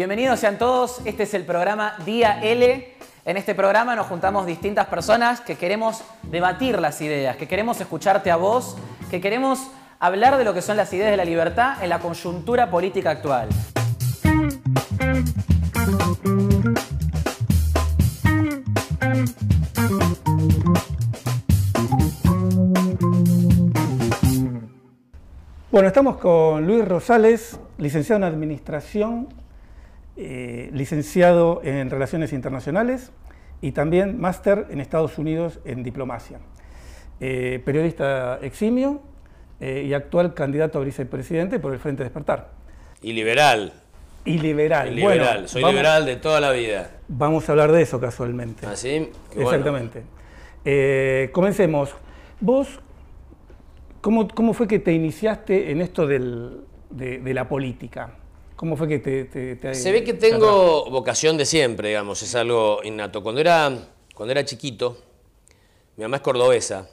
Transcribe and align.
Bienvenidos 0.00 0.40
sean 0.40 0.56
todos, 0.56 1.02
este 1.04 1.24
es 1.24 1.34
el 1.34 1.44
programa 1.44 1.92
Día 2.06 2.40
L. 2.42 2.94
En 3.26 3.36
este 3.36 3.54
programa 3.54 3.94
nos 3.94 4.06
juntamos 4.06 4.46
distintas 4.46 4.86
personas 4.86 5.42
que 5.42 5.56
queremos 5.56 6.02
debatir 6.22 6.80
las 6.80 7.02
ideas, 7.02 7.36
que 7.36 7.46
queremos 7.46 7.78
escucharte 7.82 8.30
a 8.30 8.36
vos, 8.36 8.78
que 9.10 9.20
queremos 9.20 9.70
hablar 9.98 10.38
de 10.38 10.44
lo 10.44 10.54
que 10.54 10.62
son 10.62 10.78
las 10.78 10.90
ideas 10.94 11.10
de 11.10 11.18
la 11.18 11.26
libertad 11.26 11.84
en 11.84 11.90
la 11.90 11.98
coyuntura 11.98 12.70
política 12.70 13.10
actual. 13.10 13.50
Bueno, 25.70 25.88
estamos 25.88 26.16
con 26.16 26.66
Luis 26.66 26.88
Rosales, 26.88 27.60
licenciado 27.76 28.16
en 28.16 28.24
Administración, 28.24 29.39
eh, 30.16 30.70
licenciado 30.72 31.60
en 31.64 31.90
Relaciones 31.90 32.32
Internacionales 32.32 33.12
y 33.60 33.72
también 33.72 34.20
máster 34.20 34.66
en 34.70 34.80
Estados 34.80 35.18
Unidos 35.18 35.60
en 35.64 35.82
Diplomacia. 35.82 36.38
Eh, 37.20 37.60
periodista 37.64 38.38
eximio 38.42 39.02
eh, 39.60 39.84
y 39.86 39.94
actual 39.94 40.34
candidato 40.34 40.78
a 40.78 40.84
vicepresidente 40.84 41.58
por 41.58 41.72
el 41.72 41.78
Frente 41.78 42.02
Despertar. 42.02 42.50
Y 43.02 43.12
liberal. 43.12 43.72
Y 44.24 44.38
liberal. 44.38 44.92
Y 44.92 44.96
liberal. 44.96 45.48
Soy 45.48 45.64
liberal 45.64 46.06
de 46.06 46.16
toda 46.16 46.40
la 46.40 46.52
vida. 46.52 46.90
Vamos 47.08 47.48
a 47.48 47.52
hablar 47.52 47.72
de 47.72 47.82
eso 47.82 48.00
casualmente. 48.00 48.66
¿Ah, 48.66 48.76
sí? 48.76 49.10
Exactamente. 49.34 50.02
comencemos. 51.32 51.94
Vos 52.40 52.80
¿Cómo, 54.00 54.54
fue 54.54 54.66
que 54.66 54.78
te 54.78 54.92
iniciaste 54.92 55.70
en 55.70 55.82
esto 55.82 56.06
de, 56.06 57.34
la 57.34 57.48
política? 57.48 58.14
¿Cómo 58.60 58.76
fue 58.76 58.88
que 58.88 58.98
te... 58.98 59.74
Se 59.74 59.90
ve 59.90 60.04
que 60.04 60.12
tengo 60.12 60.84
vocación 60.90 61.38
de 61.38 61.46
siempre, 61.46 61.88
digamos, 61.88 62.22
es 62.22 62.34
algo 62.34 62.80
innato. 62.84 63.22
Cuando 63.22 63.40
era, 63.40 63.88
cuando 64.14 64.32
era 64.32 64.44
chiquito, 64.44 64.98
mi 65.96 66.02
mamá 66.02 66.18
es 66.18 66.22
cordobesa 66.22 66.90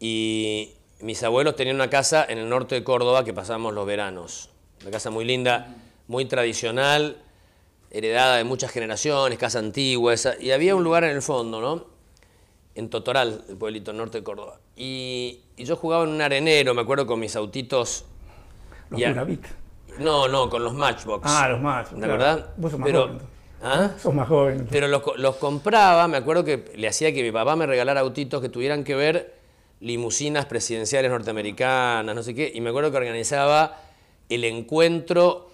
y 0.00 0.72
mis 1.02 1.22
abuelos 1.22 1.54
tenían 1.54 1.76
una 1.76 1.88
casa 1.88 2.26
en 2.28 2.38
el 2.38 2.48
norte 2.48 2.74
de 2.74 2.82
Córdoba 2.82 3.24
que 3.24 3.32
pasábamos 3.32 3.74
los 3.74 3.86
veranos. 3.86 4.50
Una 4.82 4.90
casa 4.90 5.08
muy 5.08 5.24
linda, 5.24 5.72
muy 6.08 6.24
tradicional, 6.24 7.22
heredada 7.92 8.38
de 8.38 8.42
muchas 8.42 8.72
generaciones, 8.72 9.38
casa 9.38 9.60
antigua, 9.60 10.16
y 10.40 10.50
había 10.50 10.74
un 10.74 10.82
lugar 10.82 11.04
en 11.04 11.10
el 11.10 11.22
fondo, 11.22 11.60
¿no? 11.60 11.86
en 12.74 12.90
Totoral, 12.90 13.44
el 13.48 13.56
pueblito 13.56 13.92
norte 13.92 14.18
de 14.18 14.24
Córdoba. 14.24 14.58
Y, 14.74 15.42
yo 15.58 15.76
jugaba 15.76 16.02
en 16.02 16.10
un 16.10 16.22
arenero, 16.22 16.74
me 16.74 16.82
acuerdo, 16.82 17.06
con 17.06 17.20
mis 17.20 17.36
autitos. 17.36 18.04
¿Los 18.90 19.00
No, 19.98 20.28
no, 20.28 20.50
con 20.50 20.62
los 20.62 20.74
Matchbox. 20.74 21.22
Ah, 21.24 21.48
los 21.48 21.60
Matchbox. 21.60 22.00
¿La 22.00 22.06
verdad? 22.06 22.50
Vos 22.56 22.70
sos 22.70 22.80
más 22.80 22.92
joven. 22.92 23.18
¿Ah? 23.62 23.90
Sos 23.98 24.14
más 24.14 24.28
joven. 24.28 24.66
Pero 24.70 24.88
los, 24.88 25.36
compraba, 25.36 26.06
me 26.08 26.16
acuerdo 26.16 26.44
que 26.44 26.72
le 26.76 26.88
hacía 26.88 27.12
que 27.12 27.22
mi 27.22 27.32
papá 27.32 27.56
me 27.56 27.66
regalara 27.66 28.00
autitos 28.00 28.40
que 28.40 28.48
tuvieran 28.48 28.84
que 28.84 28.94
ver 28.94 29.34
limusinas 29.80 30.46
presidenciales 30.46 31.10
norteamericanas, 31.10 32.14
no 32.14 32.22
sé 32.22 32.34
qué, 32.34 32.50
y 32.54 32.60
me 32.60 32.70
acuerdo 32.70 32.90
que 32.90 32.96
organizaba 32.96 33.80
el 34.28 34.44
encuentro, 34.44 35.50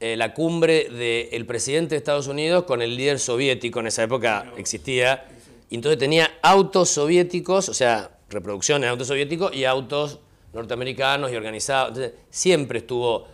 eh, 0.00 0.16
la 0.16 0.34
cumbre 0.34 0.88
del 0.90 1.46
presidente 1.46 1.94
de 1.94 1.98
Estados 1.98 2.26
Unidos 2.26 2.64
con 2.64 2.82
el 2.82 2.96
líder 2.96 3.18
soviético, 3.18 3.80
en 3.80 3.86
esa 3.86 4.02
época 4.02 4.52
existía, 4.56 5.26
y 5.70 5.76
entonces 5.76 5.98
tenía 5.98 6.30
autos 6.42 6.90
soviéticos, 6.90 7.68
o 7.68 7.74
sea, 7.74 8.10
reproducciones 8.28 8.86
de 8.86 8.90
autos 8.90 9.08
soviéticos 9.08 9.54
y 9.54 9.64
autos 9.64 10.18
norteamericanos 10.54 11.30
y 11.32 11.36
organizados. 11.36 11.90
Entonces, 11.90 12.14
siempre 12.30 12.78
estuvo 12.78 13.26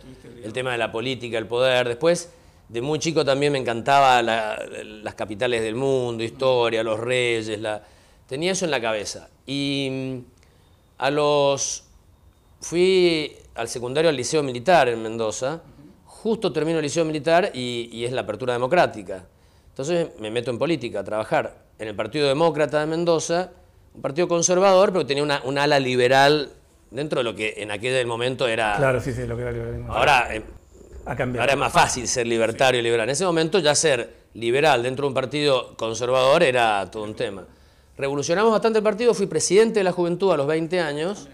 el 0.43 0.51
tema 0.51 0.71
de 0.71 0.77
la 0.77 0.91
política, 0.91 1.37
el 1.37 1.47
poder. 1.47 1.87
Después, 1.87 2.31
de 2.67 2.81
muy 2.81 2.99
chico 2.99 3.23
también 3.23 3.53
me 3.53 3.59
encantaba 3.59 4.21
las 4.21 5.15
capitales 5.15 5.61
del 5.61 5.75
mundo, 5.75 6.23
historia, 6.23 6.83
los 6.83 6.99
reyes. 6.99 7.59
La... 7.59 7.83
Tenía 8.27 8.51
eso 8.51 8.65
en 8.65 8.71
la 8.71 8.81
cabeza. 8.81 9.29
Y 9.45 9.89
mm, 9.91 10.17
a 10.97 11.11
los... 11.11 11.85
Fui 12.59 13.35
al 13.55 13.67
secundario 13.67 14.09
al 14.09 14.15
Liceo 14.15 14.43
Militar 14.43 14.89
en 14.89 15.01
Mendoza. 15.01 15.61
Justo 16.05 16.51
termino 16.51 16.77
el 16.77 16.83
Liceo 16.83 17.05
Militar 17.05 17.51
y, 17.53 17.89
y 17.91 18.05
es 18.05 18.11
la 18.11 18.21
apertura 18.21 18.53
democrática. 18.53 19.25
Entonces 19.69 20.09
me 20.19 20.29
meto 20.29 20.51
en 20.51 20.59
política 20.59 20.99
a 20.99 21.03
trabajar 21.03 21.61
en 21.79 21.87
el 21.87 21.95
Partido 21.95 22.27
Demócrata 22.27 22.79
de 22.79 22.85
Mendoza, 22.85 23.49
un 23.95 24.01
partido 24.01 24.27
conservador, 24.27 24.93
pero 24.93 25.05
tenía 25.05 25.23
una, 25.23 25.41
un 25.43 25.57
ala 25.57 25.79
liberal 25.79 26.51
dentro 26.91 27.19
de 27.19 27.23
lo 27.23 27.35
que 27.35 27.55
en 27.57 27.71
aquel 27.71 28.05
momento 28.05 28.47
era... 28.47 28.75
Claro, 28.77 29.01
sí, 29.01 29.13
sí, 29.13 29.25
lo 29.25 29.35
que 29.35 29.41
era 29.43 29.51
liberalismo. 29.51 29.91
Ahora, 29.91 30.35
eh, 30.35 30.43
ha 31.05 31.15
cambiado. 31.15 31.41
ahora 31.41 31.53
es 31.53 31.59
más 31.59 31.73
fácil 31.73 32.07
ser 32.07 32.27
libertario 32.27 32.79
y 32.79 32.83
liberal. 32.83 33.09
En 33.09 33.13
ese 33.13 33.25
momento 33.25 33.59
ya 33.59 33.73
ser 33.73 34.21
liberal 34.33 34.83
dentro 34.83 35.03
de 35.03 35.07
un 35.07 35.13
partido 35.13 35.75
conservador 35.75 36.43
era 36.43 36.89
todo 36.91 37.03
un 37.03 37.15
tema. 37.15 37.45
Revolucionamos 37.97 38.51
bastante 38.51 38.79
el 38.79 38.83
partido, 38.83 39.13
fui 39.13 39.27
presidente 39.27 39.79
de 39.79 39.83
la 39.83 39.91
juventud 39.91 40.31
a 40.31 40.37
los 40.37 40.47
20 40.47 40.79
años 40.79 41.27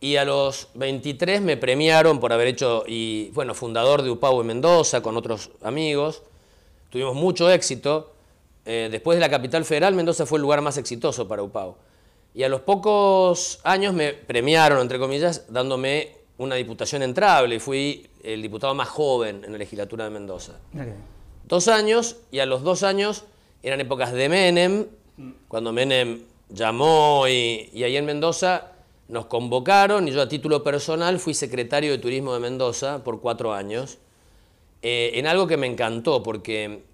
y 0.00 0.16
a 0.16 0.24
los 0.24 0.68
23 0.74 1.42
me 1.42 1.56
premiaron 1.56 2.20
por 2.20 2.32
haber 2.32 2.48
hecho, 2.48 2.84
y 2.86 3.30
bueno, 3.34 3.54
fundador 3.54 4.02
de 4.02 4.10
UPAU 4.10 4.40
en 4.40 4.46
Mendoza 4.46 5.02
con 5.02 5.16
otros 5.16 5.50
amigos. 5.62 6.22
Tuvimos 6.88 7.14
mucho 7.14 7.50
éxito. 7.50 8.14
Eh, 8.64 8.88
después 8.90 9.16
de 9.16 9.20
la 9.20 9.28
capital 9.28 9.64
federal, 9.64 9.94
Mendoza 9.94 10.26
fue 10.26 10.38
el 10.38 10.42
lugar 10.42 10.62
más 10.62 10.78
exitoso 10.78 11.28
para 11.28 11.42
UPAO. 11.42 11.76
Y 12.34 12.42
a 12.44 12.48
los 12.48 12.60
pocos 12.60 13.60
años 13.64 13.92
me 13.94 14.12
premiaron, 14.12 14.80
entre 14.80 14.98
comillas, 14.98 15.46
dándome 15.48 16.16
una 16.38 16.54
diputación 16.54 17.02
entrable. 17.02 17.60
Fui 17.60 18.06
el 18.22 18.40
diputado 18.42 18.74
más 18.74 18.88
joven 18.88 19.42
en 19.44 19.52
la 19.52 19.58
legislatura 19.58 20.04
de 20.04 20.10
Mendoza. 20.10 20.58
Dos 21.46 21.68
años, 21.68 22.16
y 22.30 22.38
a 22.38 22.46
los 22.46 22.62
dos 22.62 22.82
años 22.82 23.24
eran 23.62 23.80
épocas 23.80 24.12
de 24.12 24.28
Menem, 24.28 24.86
cuando 25.48 25.72
Menem 25.72 26.22
llamó 26.48 27.26
y, 27.28 27.70
ahí 27.82 27.96
en 27.96 28.04
Mendoza 28.04 28.72
nos 29.08 29.26
convocaron 29.26 30.06
y 30.06 30.12
yo 30.12 30.22
a 30.22 30.28
título 30.28 30.62
personal 30.62 31.18
fui 31.18 31.34
secretario 31.34 31.90
de 31.90 31.98
Turismo 31.98 32.32
de 32.32 32.40
Mendoza 32.40 33.02
por 33.02 33.20
cuatro 33.20 33.52
años, 33.52 33.98
eh, 34.82 35.10
en 35.14 35.26
algo 35.26 35.46
que 35.46 35.56
me 35.56 35.66
encantó 35.66 36.22
porque 36.22 36.84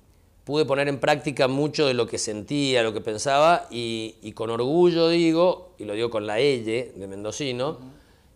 pude 0.47 0.65
poner 0.65 0.87
en 0.87 1.01
práctica 1.01 1.49
mucho 1.49 1.89
de 1.89 1.95
lo 1.95 2.07
que 2.07 2.19
sentía, 2.19 2.84
lo 2.84 2.93
que 2.93 3.01
pensaba, 3.01 3.67
y, 3.69 4.33
con 4.37 4.49
orgullo 4.49 5.09
digo, 5.09 5.75
y 5.77 5.84
lo 5.84 5.95
digo 5.95 6.09
con 6.09 6.25
la 6.25 6.39
Elle 6.39 6.93
de 6.95 7.07
Mendocino, 7.09 7.79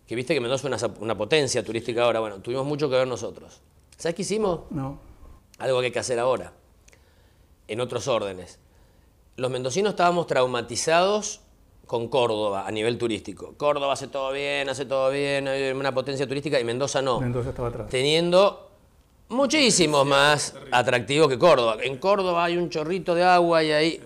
que 0.05 0.13
viste 0.15 0.33
que 0.33 0.41
Mendoza 0.41 0.67
es 0.67 0.83
una, 0.99 1.15
potencia 1.15 1.63
turística 1.63 2.03
ahora. 2.03 2.19
Bueno, 2.19 2.41
tuvimos 2.41 2.65
mucho 2.65 2.89
que 2.89 2.97
ver 2.97 3.07
nosotros. 3.07 3.61
¿Sabes 3.95 4.13
qué 4.13 4.23
hicimos? 4.23 4.59
No. 4.71 4.99
Algo 5.57 5.79
que 5.79 5.85
hay 5.85 5.91
que 5.93 5.99
hacer 5.99 6.19
ahora, 6.19 6.51
en 7.69 7.79
otros 7.79 8.09
órdenes. 8.09 8.59
Los 9.37 9.49
mendocinos 9.49 9.91
estábamos 9.91 10.27
traumatizados 10.27 11.39
con 11.87 12.09
Córdoba 12.09 12.67
a 12.67 12.71
nivel 12.71 12.97
turístico. 12.97 13.53
Córdoba 13.55 13.93
hace 13.93 14.09
todo 14.09 14.33
bien, 14.33 14.67
hace 14.67 14.83
todo 14.83 15.11
bien, 15.11 15.47
hay 15.47 15.71
una 15.71 15.93
potencia 15.93 16.27
turística 16.27 16.59
y 16.59 16.65
Mendoza 16.65 17.01
no. 17.01 17.21
Mendoza 17.21 17.51
estaba 17.51 17.69
atrás. 17.69 17.89
Teniendo 17.89 18.70
muchísimo 19.31 20.05
más 20.05 20.53
atractivo 20.71 21.27
que 21.27 21.39
Córdoba. 21.39 21.77
En 21.81 21.97
Córdoba 21.97 22.45
hay 22.45 22.57
un 22.57 22.69
chorrito 22.69 23.15
de 23.15 23.23
agua 23.23 23.63
y 23.63 23.71
ahí... 23.71 24.01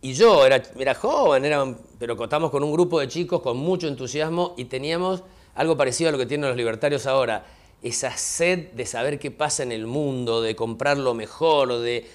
Y 0.00 0.12
yo 0.12 0.46
era, 0.46 0.62
era 0.78 0.94
joven, 0.94 1.44
era, 1.44 1.74
pero 1.98 2.16
contamos 2.16 2.52
con 2.52 2.62
un 2.62 2.72
grupo 2.72 3.00
de 3.00 3.08
chicos 3.08 3.40
con 3.40 3.56
mucho 3.56 3.88
entusiasmo 3.88 4.54
y 4.56 4.66
teníamos 4.66 5.24
algo 5.56 5.76
parecido 5.76 6.10
a 6.10 6.12
lo 6.12 6.18
que 6.18 6.26
tienen 6.26 6.48
los 6.48 6.56
libertarios 6.56 7.04
ahora, 7.06 7.44
esa 7.82 8.16
sed 8.16 8.70
de 8.72 8.86
saber 8.86 9.18
qué 9.18 9.32
pasa 9.32 9.64
en 9.64 9.72
el 9.72 9.88
mundo, 9.88 10.40
de 10.40 10.54
comprar 10.54 10.98
lo 10.98 11.14
mejor, 11.14 11.78
de, 11.80 12.08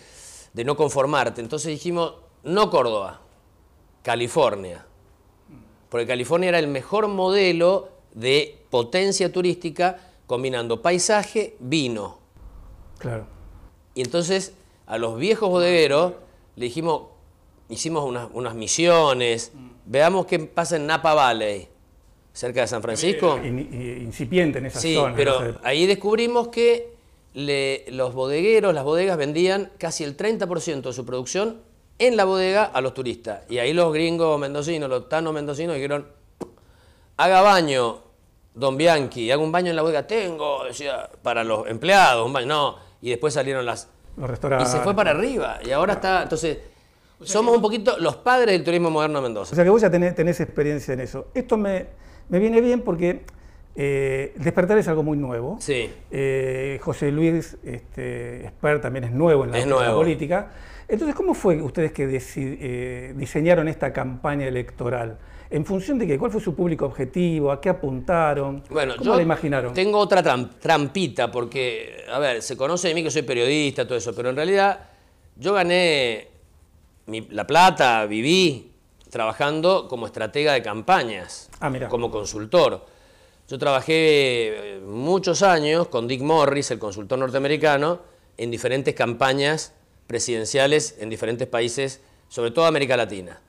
de 0.54 0.64
no 0.64 0.78
conformarte. 0.78 1.42
Entonces 1.42 1.72
dijimos, 1.72 2.14
no 2.44 2.70
Córdoba, 2.70 3.20
California. 4.02 4.86
Porque 5.90 6.08
California 6.08 6.50
era 6.50 6.60
el 6.60 6.68
mejor 6.68 7.10
modelo 7.10 7.90
de 8.14 8.64
potencia 8.70 9.30
turística 9.32 10.13
combinando 10.34 10.82
paisaje, 10.82 11.56
vino. 11.60 12.18
Claro. 12.98 13.28
Y 13.94 14.02
entonces 14.02 14.56
a 14.88 14.98
los 14.98 15.20
viejos 15.20 15.48
bodegueros 15.48 16.14
le 16.56 16.66
dijimos, 16.66 17.04
hicimos 17.70 18.04
unas, 18.04 18.56
misiones, 18.56 19.52
veamos 19.86 20.26
qué 20.26 20.40
pasa 20.40 20.78
en 20.78 20.88
Napa 20.88 21.14
Valley, 21.14 21.68
cerca 22.34 22.62
de 22.62 22.68
San 22.68 22.82
Francisco. 22.82 23.40
Incipiente 23.44 24.58
en 24.58 24.66
esa 24.66 24.80
sí, 24.80 24.96
zona. 24.96 25.16
pero 25.16 25.60
ahí 25.62 25.86
descubrimos 25.86 26.48
que 26.48 26.96
los 27.92 28.16
bodegueros, 28.16 28.74
las 28.74 28.84
bodegas 28.84 29.18
vendían 29.18 29.72
casi 29.78 30.04
el 30.04 30.18
30% 30.18 30.82
de 30.82 30.94
su 30.94 31.06
producción 31.06 31.62
en 32.00 32.18
la 32.18 32.26
bodega 32.26 32.64
a 32.64 32.82
los 32.82 32.96
turistas. 32.96 33.44
Y 33.52 33.60
ahí 33.60 33.72
los 33.72 33.94
gringos 33.94 34.40
mendocinos, 34.40 34.90
los 34.90 35.10
tanos 35.10 35.32
mendocinos 35.32 35.76
dijeron, 35.76 36.08
haga 37.18 37.42
baño 37.42 38.13
Don 38.56 38.78
Bianchi, 38.78 39.32
hago 39.32 39.44
un 39.44 39.52
baño 39.52 39.70
en 39.70 39.76
la 39.76 39.82
bodega, 39.82 40.06
tengo, 40.06 40.64
decía, 40.66 41.10
para 41.22 41.44
los 41.44 41.68
empleados, 41.68 42.26
un 42.26 42.34
baño, 42.34 42.48
no. 42.48 42.76
Y 43.02 43.10
después 43.10 43.34
salieron 43.34 43.66
las... 43.66 43.90
Los 44.16 44.30
restaurantes. 44.30 44.70
Y 44.70 44.72
se 44.72 44.80
fue 44.80 44.96
para 44.96 45.12
arriba. 45.12 45.60
Y 45.66 45.72
ahora 45.72 45.94
está, 45.94 46.24
entonces, 46.24 46.60
somos 47.22 47.56
un 47.56 47.62
poquito 47.62 47.98
los 47.98 48.18
padres 48.18 48.54
del 48.54 48.64
turismo 48.64 48.90
moderno 48.92 49.20
de 49.20 49.24
Mendoza. 49.24 49.54
O 49.54 49.56
sea 49.56 49.64
que 49.64 49.70
vos 49.70 49.82
ya 49.82 49.90
tenés, 49.90 50.40
experiencia 50.40 50.94
en 50.94 51.00
eso. 51.00 51.28
Esto 51.34 51.58
me, 51.58 51.88
me 52.30 52.40
viene 52.40 52.62
bien 52.62 52.82
porque 52.82 53.26
Eh, 53.76 54.34
despertar 54.36 54.78
es 54.78 54.88
algo 54.88 55.02
muy 55.02 55.18
nuevo. 55.18 55.58
Sí. 55.60 55.92
Eh, 56.12 56.80
José 56.82 57.12
Luis 57.12 57.58
este, 57.64 58.52
también 58.82 59.06
es 59.06 59.12
nuevo 59.12 59.46
en 59.46 59.52
la, 59.52 59.92
política. 59.94 60.52
Entonces, 60.88 61.16
¿cómo 61.16 61.34
fue 61.34 61.62
ustedes 61.62 61.92
que 61.92 62.08
eh, 62.36 63.14
diseñaron 63.16 63.68
esta 63.68 63.92
campaña 63.92 64.48
electoral? 64.48 65.18
¿En 65.54 65.64
función 65.68 66.00
de 66.00 66.08
qué? 66.08 66.18
¿Cuál 66.18 66.32
fue 66.32 66.42
su 66.42 66.56
público 66.56 66.88
objetivo? 66.88 67.52
¿A 67.52 67.62
qué 67.62 67.70
apuntaron? 67.70 68.64
Bueno, 68.72 68.96
¿Cómo 68.98 69.14
yo 69.14 69.22
imaginaron? 69.22 69.72
Tengo 69.72 70.00
otra 70.00 70.24
trampita, 70.24 71.30
porque, 71.30 72.04
a 72.12 72.18
ver, 72.18 72.42
se 72.42 72.58
conoce 72.58 72.88
de 72.88 72.96
mí 72.96 73.04
que 73.04 73.12
soy 73.12 73.22
periodista, 73.22 73.86
todo 73.86 73.96
eso, 73.96 74.16
pero 74.16 74.32
en 74.32 74.36
realidad 74.36 74.90
yo 75.36 75.54
gané 75.54 76.28
la 77.06 77.46
plata, 77.46 78.08
viví 78.08 78.72
trabajando 79.12 79.88
como 79.88 80.08
estratega 80.08 80.54
de 80.54 80.64
campañas, 80.64 81.52
ah, 81.60 81.72
como 81.88 82.10
consultor. 82.10 82.88
Yo 83.48 83.60
trabajé 83.60 84.78
eh, 84.78 84.80
muchos 84.84 85.44
años 85.44 85.88
con 85.88 86.08
Dick 86.08 86.24
Morris, 86.24 86.72
el 86.72 86.80
consultor 86.80 87.20
norteamericano, 87.20 88.00
en 88.38 88.50
diferentes 88.50 88.96
campañas 88.96 89.76
presidenciales 90.08 90.96
en 91.00 91.12
diferentes 91.12 91.48
países, 91.48 92.02
sobre 92.28 92.50
todo 92.50 92.66
América 92.66 92.98
Latina. 92.98 93.40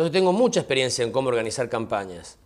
Entonces 0.00 0.18
tengo 0.18 0.32
mucha 0.32 0.60
experiencia 0.60 1.04
en 1.04 1.12
cómo 1.12 1.28
organizar 1.28 1.68
campañas. 1.68 2.38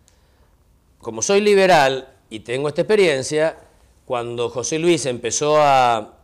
Como 0.99 1.21
soy 1.21 1.39
liberal 1.39 2.09
y 2.29 2.41
tengo 2.41 2.67
esta 2.67 2.81
experiencia, 2.81 3.55
cuando 4.03 4.49
José 4.49 4.77
Luis 4.77 5.05
empezó 5.05 5.55
a 5.61 6.15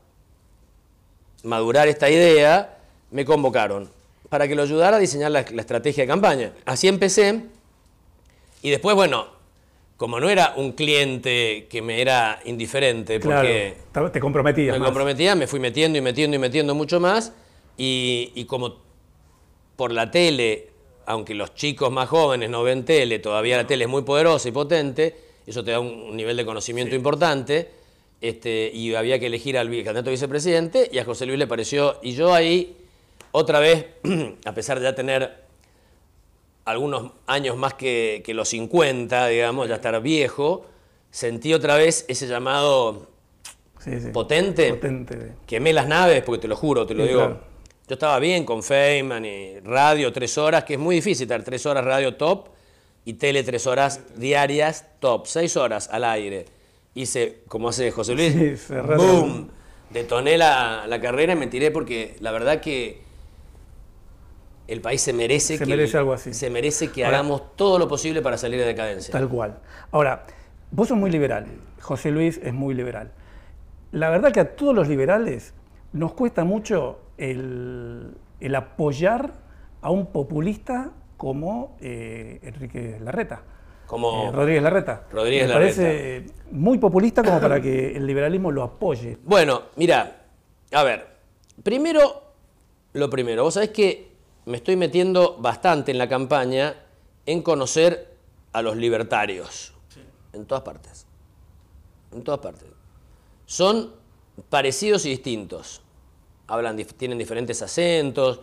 madurar 1.44 1.88
esta 1.88 2.10
idea, 2.10 2.80
me 3.12 3.24
convocaron 3.24 3.90
para 4.28 4.46
que 4.46 4.56
lo 4.56 4.64
ayudara 4.64 4.98
a 4.98 5.00
diseñar 5.00 5.32
la, 5.32 5.40
estrategia 5.40 6.04
de 6.04 6.08
campaña. 6.10 6.52
Así 6.66 6.90
empecé 6.90 7.44
y 8.62 8.70
después, 8.70 8.94
bueno, 8.94 9.28
como 9.96 10.20
no 10.20 10.30
era 10.30 10.56
un 10.58 10.74
cliente 10.74 11.66
que 11.70 11.82
me 11.82 12.02
era 12.02 12.42
indiferente, 12.44 13.22
porque 13.22 13.78
te 14.12 14.20
comprometía. 14.20 14.74
Me 14.74 14.84
comprometía, 14.84 15.36
me 15.36 15.48
fui 15.48 15.62
metiendo 15.62 15.98
y 15.98 16.02
metiendo 16.02 16.36
y 16.36 16.40
metiendo 16.40 16.76
mucho 16.76 17.00
más. 17.00 17.32
Y, 17.78 18.44
como 18.50 18.76
por 19.78 19.94
la 19.94 20.12
tele, 20.12 20.71
aunque 21.12 21.36
los 21.36 21.54
chicos 21.54 21.92
más 21.92 22.08
jóvenes 22.08 22.50
no 22.50 22.64
ven 22.64 22.86
tele, 22.86 23.20
todavía 23.20 23.58
la 23.58 23.68
tele 23.68 23.84
es 23.84 23.90
muy 23.90 24.04
poderosa 24.04 24.48
y 24.48 24.52
potente, 24.54 25.16
eso 25.46 25.62
te 25.62 25.72
da 25.72 25.80
un, 25.82 26.16
nivel 26.16 26.38
de 26.38 26.46
conocimiento 26.46 26.96
importante. 26.96 27.70
Este, 28.22 28.70
y 28.72 28.94
había 28.94 29.20
que 29.20 29.26
elegir 29.26 29.58
al 29.58 29.68
candidato 29.68 30.10
a 30.10 30.12
vicepresidente, 30.12 30.90
y 30.92 31.00
a 31.00 31.06
José 31.06 31.26
Luis 31.26 31.38
le 31.40 31.48
pareció. 31.48 31.98
Y 32.02 32.14
yo 32.14 32.34
ahí, 32.34 32.78
otra 33.32 33.60
vez, 33.60 33.88
a 34.46 34.54
pesar 34.54 34.80
de 34.80 34.86
ya 34.86 34.96
tener 34.96 35.42
algunos 36.66 37.12
años 37.28 37.58
más 37.58 37.74
que, 37.74 38.24
los 38.28 38.48
50, 38.50 39.28
digamos, 39.28 39.68
ya 39.68 39.76
estar 39.76 40.00
viejo, 40.02 40.66
sentí 41.10 41.54
otra 41.54 41.76
vez 41.76 42.06
ese 42.08 42.28
llamado 42.28 43.08
potente. 44.14 44.80
Quemé 45.46 45.74
las 45.74 45.88
naves, 45.88 46.24
porque 46.24 46.44
te 46.44 46.48
lo 46.48 46.56
juro, 46.56 46.86
te 46.86 46.94
lo 46.94 47.06
digo. 47.06 47.51
Yo 47.92 47.96
estaba 47.96 48.20
bien 48.20 48.46
con 48.46 48.64
Feynman 48.64 49.26
y 49.26 49.60
radio 49.60 50.14
tres 50.14 50.38
horas, 50.38 50.64
que 50.64 50.76
es 50.76 50.80
muy 50.80 50.96
difícil 50.96 51.24
estar 51.24 51.44
tres 51.44 51.66
horas 51.66 51.84
radio 51.84 52.16
top 52.16 52.48
y 53.04 53.16
tele 53.16 53.44
tres 53.44 53.68
horas 53.68 54.00
diarias 54.16 54.86
top, 55.02 55.28
seis 55.28 55.58
horas 55.58 55.90
al 55.92 56.06
aire. 56.06 56.46
Hice, 56.94 57.40
como 57.50 57.68
hace 57.68 57.92
José 57.92 58.16
Luis, 58.16 58.70
¡boom! 58.70 59.50
Detoné 59.90 60.38
la, 60.38 60.86
la 60.88 61.02
carrera 61.02 61.34
y 61.34 61.36
me 61.36 61.48
tiré 61.48 61.70
porque 61.70 62.16
la 62.22 62.32
verdad 62.32 62.62
que 62.62 63.02
el 64.70 64.80
país 64.80 65.02
se 65.02 65.12
merece 65.12 65.58
se 65.58 65.66
que, 65.66 65.70
merece 65.70 65.98
algo 65.98 66.14
así. 66.14 66.34
Se 66.34 66.50
merece 66.50 66.94
que 66.94 67.04
hagamos 67.04 67.58
todo 67.58 67.78
lo 67.78 67.90
posible 67.90 68.22
para 68.22 68.38
salir 68.38 68.58
de 68.58 68.68
decadencia. 68.68 69.12
Tal 69.12 69.28
cual. 69.28 69.60
Ahora, 69.92 70.28
vos 70.72 70.88
sos 70.88 70.98
muy 70.98 71.12
liberal, 71.12 71.46
José 71.82 72.10
Luis 72.12 72.40
es 72.42 72.54
muy 72.54 72.74
liberal. 72.74 73.12
La 73.92 74.10
verdad 74.10 74.32
que 74.32 74.40
a 74.40 74.56
todos 74.56 74.74
los 74.74 74.88
liberales 74.88 75.54
nos 75.92 76.14
cuesta 76.14 76.46
mucho 76.46 77.01
el, 77.22 78.56
apoyar 78.56 79.34
a 79.82 79.92
un 79.92 80.08
populista 80.08 80.92
como 81.18 81.78
eh, 81.80 82.40
Enrique 82.42 82.98
Larreta. 83.00 83.44
Como 83.86 84.30
eh, 84.30 84.32
Rodríguez 84.32 84.64
Larreta. 84.64 85.04
Rodríguez 85.12 85.48
Me 85.48 85.54
parece 85.54 86.26
muy 86.52 86.78
populista 86.80 87.24
como 87.24 87.40
para 87.40 87.62
que 87.62 87.96
el 87.96 88.08
liberalismo 88.08 88.52
lo 88.52 88.64
apoye. 88.64 89.18
Bueno, 89.24 89.64
mira, 89.76 90.24
a 90.72 90.84
ver, 90.84 91.08
primero, 91.62 92.24
lo 92.94 93.10
primero, 93.10 93.44
vos 93.44 93.54
sabés 93.54 93.70
que 93.70 94.12
me 94.46 94.58
estoy 94.58 94.76
metiendo 94.76 95.38
bastante 95.38 95.92
en 95.92 95.98
la 95.98 96.10
campaña 96.10 96.76
en 97.26 97.42
conocer 97.44 98.18
a 98.54 98.62
los 98.62 98.76
libertarios. 98.76 99.74
En 100.34 100.46
todas 100.46 100.64
partes. 100.64 101.06
En 102.12 102.24
todas 102.24 102.40
partes. 102.40 102.68
Son 103.46 103.92
parecidos 104.50 105.06
y 105.06 105.10
distintos. 105.10 105.82
Hablan, 106.54 106.78
tienen 106.78 107.18
diferentes 107.18 107.62
acentos, 107.62 108.42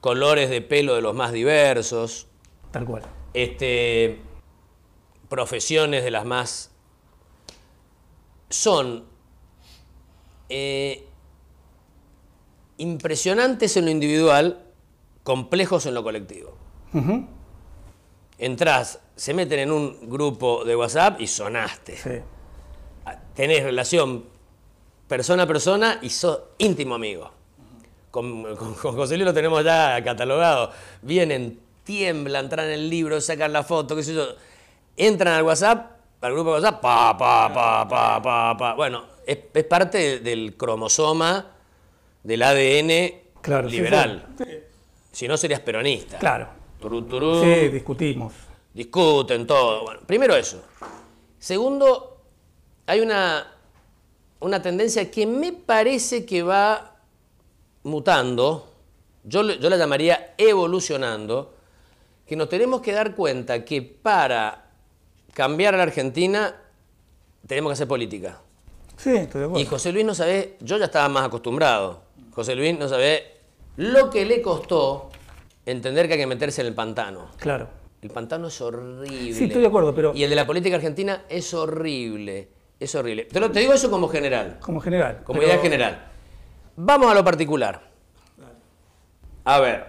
colores 0.00 0.50
de 0.50 0.60
pelo 0.62 0.94
de 0.94 1.02
los 1.02 1.14
más 1.14 1.32
diversos. 1.32 2.28
Tal 2.70 2.84
cual. 2.84 3.02
Este, 3.34 4.20
profesiones 5.28 6.04
de 6.04 6.10
las 6.10 6.24
más... 6.24 6.70
Son 8.48 9.04
eh, 10.48 11.04
impresionantes 12.76 13.76
en 13.76 13.86
lo 13.86 13.90
individual, 13.90 14.64
complejos 15.24 15.86
en 15.86 15.94
lo 15.94 16.04
colectivo. 16.04 16.56
Entrás, 18.38 19.00
se 19.16 19.34
meten 19.34 19.58
en 19.58 19.72
un 19.72 20.08
grupo 20.08 20.64
de 20.64 20.76
WhatsApp 20.76 21.20
y 21.20 21.26
sonaste. 21.26 22.22
Ah, 23.04 23.18
tenés 23.34 23.62
relación 23.62 24.26
persona 25.08 25.44
a 25.44 25.46
persona 25.46 25.98
y 26.02 26.10
sos 26.10 26.40
íntimo 26.58 26.94
amigo. 26.94 27.30
Con, 28.10 28.54
José 28.56 29.16
Luis 29.16 29.26
lo 29.26 29.34
tenemos 29.34 29.64
ya 29.64 30.02
catalogado. 30.02 30.72
Vienen, 31.02 31.60
tiemblan, 31.84 32.48
traen 32.48 32.70
el 32.70 32.88
libro, 32.90 33.20
sacan 33.20 33.52
la 33.52 33.62
foto, 33.62 33.94
qué 33.96 34.02
sé 34.02 34.14
yo. 34.14 34.26
Entran 34.96 35.34
al 35.34 35.42
WhatsApp, 35.42 35.90
al 36.20 36.32
grupo 36.32 36.54
de 36.54 36.62
WhatsApp, 36.62 36.80
pa, 36.80 37.18
pa, 37.18 37.52
pa, 37.52 37.88
pa, 37.88 38.22
pa, 38.22 38.56
pa. 38.56 38.74
Bueno, 38.74 39.04
es, 39.26 39.38
parte 39.64 40.20
del 40.20 40.56
cromosoma 40.56 41.52
del 42.22 42.42
ADN 42.42 43.68
liberal. 43.68 44.26
Si 45.12 45.28
no, 45.28 45.36
serías 45.36 45.60
peronista. 45.60 46.18
Claro. 46.18 46.48
Turú, 46.80 47.42
Sí, 47.42 47.68
discutimos. 47.68 48.32
Discuten 48.72 49.46
todo. 49.46 49.84
Bueno, 49.84 50.00
primero 50.06 50.36
eso. 50.36 50.62
Segundo, 51.38 52.20
hay 52.86 53.00
una, 53.00 53.55
una 54.46 54.62
tendencia 54.62 55.10
que 55.10 55.26
me 55.26 55.52
parece 55.52 56.24
que 56.24 56.42
va 56.42 56.96
mutando, 57.82 58.72
yo, 59.24 59.42
yo 59.42 59.68
la 59.68 59.76
llamaría 59.76 60.34
evolucionando, 60.38 61.54
que 62.24 62.36
nos 62.36 62.48
tenemos 62.48 62.80
que 62.80 62.92
dar 62.92 63.14
cuenta 63.14 63.64
que 63.64 63.82
para 63.82 64.70
cambiar 65.34 65.74
a 65.74 65.78
la 65.78 65.82
Argentina 65.82 66.54
tenemos 67.46 67.70
que 67.70 67.72
hacer 67.74 67.88
política. 67.88 68.40
Sí, 68.96 69.10
estoy 69.10 69.40
de 69.40 69.46
acuerdo. 69.46 69.60
Y 69.60 69.66
José 69.66 69.92
Luis 69.92 70.04
no 70.04 70.14
sabe, 70.14 70.56
yo 70.60 70.78
ya 70.78 70.86
estaba 70.86 71.08
más 71.08 71.26
acostumbrado. 71.26 72.02
José 72.32 72.54
Luis 72.54 72.78
no 72.78 72.88
sabe 72.88 73.36
lo 73.76 74.10
que 74.10 74.24
le 74.24 74.40
costó 74.42 75.10
entender 75.64 76.06
que 76.06 76.14
hay 76.14 76.20
que 76.20 76.26
meterse 76.26 76.60
en 76.60 76.68
el 76.68 76.74
pantano. 76.74 77.30
Claro. 77.38 77.68
El 78.00 78.10
pantano 78.10 78.46
es 78.48 78.60
horrible. 78.60 79.34
Sí, 79.34 79.44
estoy 79.44 79.60
de 79.62 79.66
acuerdo, 79.66 79.94
pero... 79.94 80.14
Y 80.14 80.22
el 80.22 80.30
de 80.30 80.36
la 80.36 80.46
política 80.46 80.76
argentina 80.76 81.24
es 81.28 81.52
horrible. 81.52 82.55
Es 82.78 82.94
horrible. 82.94 83.24
Te, 83.24 83.40
lo, 83.40 83.50
te 83.50 83.60
digo 83.60 83.72
eso 83.72 83.90
como 83.90 84.08
general. 84.08 84.58
Como 84.60 84.80
general. 84.80 85.22
Como 85.24 85.42
idea 85.42 85.58
general. 85.58 86.08
Vamos 86.76 87.10
a 87.10 87.14
lo 87.14 87.24
particular. 87.24 87.90
A 89.44 89.60
ver. 89.60 89.86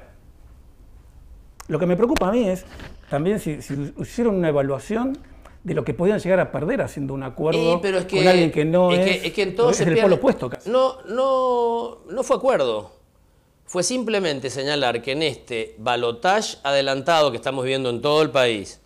Lo 1.68 1.80
que 1.80 1.86
me 1.86 1.96
preocupa 1.98 2.30
a 2.30 2.32
mí 2.32 2.48
es 2.48 2.66
también 3.10 3.40
si, 3.40 3.60
hicieron 4.00 4.36
una 4.36 4.50
evaluación 4.50 5.18
de 5.64 5.74
lo 5.74 5.84
que 5.84 5.94
podían 5.94 6.20
llegar 6.20 6.40
a 6.40 6.52
perder 6.52 6.82
haciendo 6.82 7.14
un 7.14 7.24
acuerdo 7.24 7.82
con 7.82 8.28
alguien 8.28 8.52
que 8.52 8.64
no 8.64 8.92
es, 8.92 9.26
es, 9.26 9.34
que, 9.34 9.42
es 9.42 9.82
el 9.82 10.00
polo 10.00 10.16
opuesto 10.16 10.50
casi. 10.50 10.70
No, 10.70 11.02
no, 11.04 12.06
no 12.10 12.24
fue 12.24 12.38
acuerdo 12.38 12.98
fue 13.68 13.84
simplemente 13.84 14.50
señalar 14.50 15.02
que 15.02 15.12
en 15.12 15.22
este 15.22 15.76
balotage 15.78 16.58
adelantado 16.64 17.32
que 17.32 17.38
estamos 17.38 17.66
viendo 17.66 17.90
en 17.90 18.02
todo 18.02 18.22
el 18.22 18.32
país, 18.32 18.80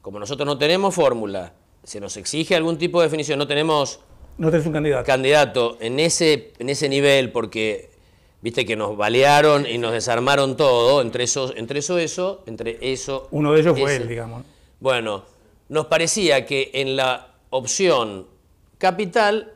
como 0.00 0.20
nosotros 0.20 0.46
no 0.46 0.56
tenemos 0.56 0.94
fórmula, 0.94 1.52
se 1.88 2.00
nos 2.00 2.18
exige 2.18 2.54
algún 2.54 2.76
tipo 2.76 3.00
de 3.00 3.06
definición, 3.06 3.38
no 3.38 3.46
tenemos 3.46 4.00
no 4.36 4.50
tenés 4.50 4.66
un 4.66 4.72
candidato. 4.74 5.04
candidato 5.04 5.78
en 5.80 5.98
ese, 5.98 6.52
en 6.58 6.68
ese 6.68 6.88
nivel 6.88 7.32
porque 7.32 7.88
viste 8.42 8.66
que 8.66 8.76
nos 8.76 8.96
balearon 8.96 9.66
y 9.66 9.78
nos 9.78 9.92
desarmaron 9.92 10.56
todo, 10.56 11.00
entre 11.00 11.24
eso, 11.24 11.52
entre 11.56 11.78
eso, 11.78 11.98
eso, 11.98 12.42
entre 12.46 12.78
eso. 12.92 13.26
Uno 13.30 13.52
de 13.52 13.60
ellos 13.60 13.78
fue 13.78 13.96
él, 13.96 14.06
digamos. 14.06 14.44
Bueno, 14.80 15.24
nos 15.70 15.86
parecía 15.86 16.44
que 16.44 16.70
en 16.74 16.94
la 16.94 17.34
opción 17.50 18.26
capital 18.76 19.54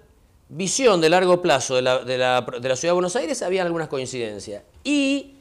visión 0.49 1.03
de 1.03 1.11
largo 1.11 1.43
plazo 1.43 1.77
de 1.77 1.83
la, 1.83 1.99
de, 1.99 2.17
la, 2.17 2.45
Ciudad 2.77 2.91
de 2.91 2.93
Buenos 2.93 3.15
Aires 3.15 3.43
había 3.43 3.63
algunas 3.63 3.89
coincidencias. 3.89 4.63
Y 4.85 5.35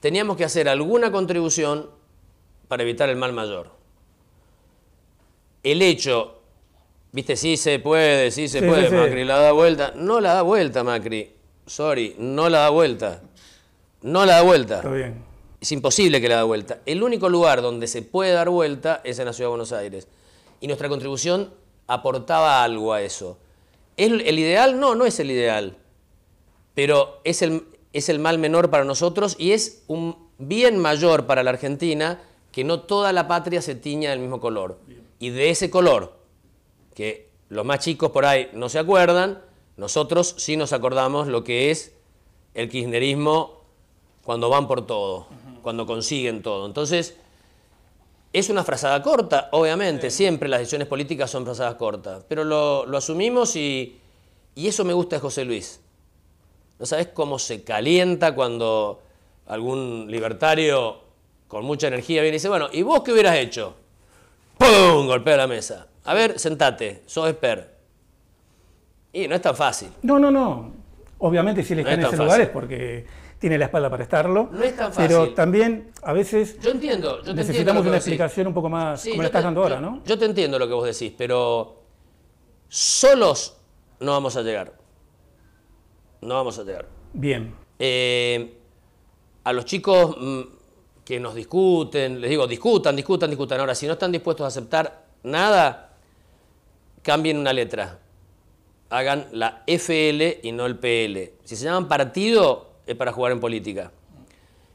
teníamos 0.00 0.36
que 0.36 0.44
hacer 0.44 0.68
alguna 0.68 1.12
contribución 1.12 1.88
para 2.66 2.82
evitar 2.82 3.08
el 3.08 3.16
mal 3.16 3.32
mayor. 3.32 3.79
El 5.62 5.82
hecho 5.82 6.40
Viste, 7.12 7.34
sí 7.34 7.56
se 7.56 7.80
puede, 7.80 8.30
sí 8.30 8.46
se 8.46 8.62
puede, 8.62 8.88
Macri 8.90 9.24
la 9.24 9.38
da 9.38 9.52
vuelta. 9.52 9.92
No 9.96 10.20
la 10.20 10.34
da 10.34 10.42
vuelta, 10.42 10.84
Macri. 10.84 11.32
Sorry, 11.66 12.14
no 12.18 12.48
la 12.48 12.60
da 12.60 12.70
vuelta. 12.70 13.22
No 14.02 14.24
la 14.24 14.36
da 14.36 14.42
vuelta. 14.42 14.76
Está 14.76 14.90
bien. 14.90 15.24
Es 15.60 15.72
imposible 15.72 16.20
que 16.20 16.28
la 16.28 16.36
da 16.36 16.44
vuelta. 16.44 16.80
El 16.86 17.02
único 17.02 17.28
lugar 17.28 17.62
donde 17.62 17.88
se 17.88 18.02
puede 18.02 18.32
dar 18.32 18.48
vuelta 18.48 19.00
es 19.02 19.18
en 19.18 19.26
la 19.26 19.32
Ciudad 19.32 19.48
de 19.48 19.50
Buenos 19.50 19.72
Aires. 19.72 20.06
Y 20.60 20.68
nuestra 20.68 20.88
contribución 20.88 21.52
aportaba 21.88 22.62
algo 22.62 22.92
a 22.92 23.02
eso. 23.02 23.38
¿El, 23.96 24.20
el 24.20 24.38
ideal? 24.38 24.78
No, 24.78 24.94
no 24.94 25.04
es 25.04 25.18
el 25.18 25.32
ideal. 25.32 25.76
Pero 26.74 27.20
es 27.24 27.42
el, 27.42 27.64
es 27.92 28.08
el 28.08 28.20
mal 28.20 28.38
menor 28.38 28.70
para 28.70 28.84
nosotros 28.84 29.34
y 29.36 29.50
es 29.50 29.82
un 29.88 30.16
bien 30.38 30.78
mayor 30.78 31.26
para 31.26 31.42
la 31.42 31.50
Argentina 31.50 32.20
que 32.52 32.62
no 32.62 32.80
toda 32.80 33.12
la 33.12 33.26
patria 33.26 33.60
se 33.60 33.74
tiña 33.74 34.10
del 34.10 34.20
mismo 34.20 34.40
color. 34.40 34.78
Y 35.20 35.30
de 35.30 35.50
ese 35.50 35.70
color, 35.70 36.14
que 36.94 37.28
los 37.50 37.64
más 37.64 37.80
chicos 37.80 38.10
por 38.10 38.24
ahí 38.24 38.50
no 38.54 38.68
se 38.68 38.78
acuerdan, 38.78 39.42
nosotros 39.76 40.34
sí 40.38 40.56
nos 40.56 40.72
acordamos 40.72 41.28
lo 41.28 41.44
que 41.44 41.70
es 41.70 41.94
el 42.54 42.68
kirchnerismo 42.68 43.60
cuando 44.24 44.48
van 44.48 44.66
por 44.66 44.86
todo, 44.86 45.26
cuando 45.62 45.86
consiguen 45.86 46.42
todo. 46.42 46.66
Entonces, 46.66 47.16
es 48.32 48.48
una 48.48 48.64
frazada 48.64 49.02
corta, 49.02 49.48
obviamente, 49.52 50.10
siempre 50.10 50.48
las 50.48 50.60
decisiones 50.60 50.88
políticas 50.88 51.30
son 51.30 51.44
frazadas 51.44 51.74
cortas, 51.74 52.24
pero 52.26 52.44
lo, 52.44 52.96
asumimos 52.96 53.56
y, 53.56 53.98
y 54.54 54.68
eso 54.68 54.84
me 54.84 54.92
gusta 54.94 55.16
de 55.16 55.20
José 55.20 55.44
Luis. 55.44 55.80
¿No 56.78 56.86
sabes 56.86 57.08
cómo 57.08 57.38
se 57.38 57.62
calienta 57.62 58.34
cuando 58.34 59.02
algún 59.46 60.06
libertario 60.10 60.98
con 61.46 61.64
mucha 61.64 61.88
energía 61.88 62.22
viene 62.22 62.36
y 62.36 62.38
dice, 62.38 62.48
bueno, 62.48 62.68
¿y 62.72 62.82
vos 62.82 63.02
qué 63.02 63.12
hubieras 63.12 63.36
hecho? 63.36 63.74
¡Pum! 64.60 65.06
Golpea 65.06 65.36
la 65.36 65.46
mesa. 65.46 65.88
A 66.04 66.14
ver, 66.14 66.38
sentate, 66.38 67.02
sos 67.06 67.28
expert. 67.28 67.68
Y 69.12 69.26
no 69.26 69.34
es 69.34 69.42
tan 69.42 69.56
fácil. 69.56 69.88
No, 70.02 70.18
no, 70.18 70.30
no. 70.30 70.72
Obviamente 71.18 71.64
si 71.64 71.72
él 71.72 71.80
está 71.80 71.94
en 71.94 72.04
ese 72.04 72.16
lugar 72.16 72.40
es 72.40 72.48
porque 72.48 73.06
tiene 73.38 73.58
la 73.58 73.64
espalda 73.64 73.90
para 73.90 74.02
estarlo. 74.02 74.48
No 74.52 74.62
es 74.62 74.76
tan 74.76 74.92
fácil. 74.92 75.08
Pero 75.08 75.34
también 75.34 75.90
a 76.02 76.12
veces 76.12 76.58
yo 76.60 76.70
entiendo, 76.70 77.22
yo 77.22 77.34
necesitamos 77.34 77.84
una 77.84 77.96
explicación 77.96 78.46
un 78.46 78.54
poco 78.54 78.68
más 78.68 79.04
como 79.04 79.22
la 79.22 79.26
estás 79.26 79.42
dando 79.42 79.62
ahora, 79.62 79.80
¿no? 79.80 80.02
Yo 80.04 80.18
te 80.18 80.26
entiendo 80.26 80.58
lo 80.58 80.68
que 80.68 80.74
vos 80.74 80.86
decís, 80.86 81.12
pero 81.16 81.82
solos 82.68 83.56
no 83.98 84.12
vamos 84.12 84.36
a 84.36 84.42
llegar 84.42 84.80
no 86.20 86.34
vamos 86.34 86.58
a 86.58 86.64
llegar. 86.64 86.86
Bien. 87.12 87.54
Eh, 87.78 88.58
a 89.44 89.52
los 89.52 89.64
chicos 89.64 90.16
mm, 90.18 90.40
que 91.10 91.18
nos 91.18 91.34
discuten, 91.34 92.20
les 92.20 92.30
digo, 92.30 92.46
discutan, 92.46 92.94
discutan, 92.94 93.28
discutan. 93.28 93.58
Ahora, 93.58 93.74
si 93.74 93.84
no 93.84 93.94
están 93.94 94.12
dispuestos 94.12 94.44
a 94.44 94.46
aceptar 94.46 95.06
nada, 95.24 95.96
cambien 97.02 97.36
una 97.36 97.52
letra. 97.52 97.98
Hagan 98.90 99.26
la 99.32 99.64
FL 99.66 100.38
y 100.40 100.52
no 100.52 100.66
el 100.66 100.78
PL. 100.78 101.32
Si 101.42 101.56
se 101.56 101.64
llaman 101.64 101.88
partido, 101.88 102.74
es 102.86 102.94
para 102.94 103.10
jugar 103.10 103.32
en 103.32 103.40
política. 103.40 103.90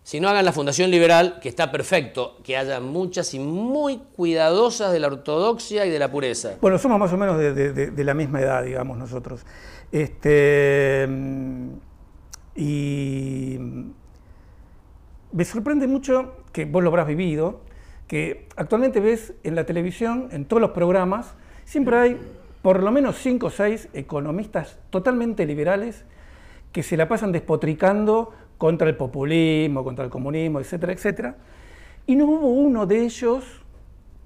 Si 0.03 0.19
no 0.19 0.27
hagan 0.27 0.43
la 0.43 0.51
Fundación 0.51 0.91
Liberal, 0.91 1.39
que 1.39 1.47
está 1.47 1.71
perfecto, 1.71 2.35
que 2.43 2.57
haya 2.57 2.81
muchas 2.81 3.33
y 3.33 3.39
muy 3.39 3.99
cuidadosas 4.17 4.91
de 4.91 4.99
la 4.99 5.07
ortodoxia 5.07 5.85
y 5.85 5.89
de 5.89 5.99
la 5.99 6.11
pureza. 6.11 6.55
Bueno, 6.59 6.77
somos 6.77 6.99
más 6.99 7.13
o 7.13 7.17
menos 7.17 7.37
de 7.39 8.03
la 8.03 8.13
misma 8.13 8.41
edad, 8.41 8.61
digamos, 8.61 8.97
nosotros. 8.97 9.45
Este, 9.89 11.07
y 12.57 13.57
me 15.35 15.43
sorprende 15.43 15.85
mucho 15.85 16.31
que 16.53 16.63
vos 16.63 16.81
lo 16.81 16.89
habrás 16.89 17.07
vivido, 17.07 17.59
que 18.07 18.47
actualmente 18.55 19.01
ves 19.01 19.33
en 19.43 19.55
la 19.55 19.65
televisión, 19.65 20.29
en 20.31 20.45
todos 20.45 20.61
los 20.61 20.71
programas, 20.71 21.33
siempre 21.65 21.97
hay 21.97 22.19
por 22.61 22.81
lo 22.81 22.89
menos 22.89 23.17
cinco 23.17 23.47
o 23.47 23.49
seis 23.49 23.89
economistas 23.93 24.79
totalmente 24.89 25.45
liberales 25.45 26.05
que 26.71 26.83
se 26.83 26.95
la 26.95 27.09
pasan 27.09 27.33
despotricando 27.33 28.31
contra 28.57 28.87
el 28.87 28.95
populismo, 28.95 29.83
contra 29.83 30.05
el 30.05 30.09
comunismo, 30.09 30.61
etcétera, 30.61 30.93
etcétera. 30.93 31.35
Y 32.07 32.15
no 32.15 32.27
hubo 32.27 32.47
uno 32.47 32.85
de 32.85 33.03
ellos 33.03 33.43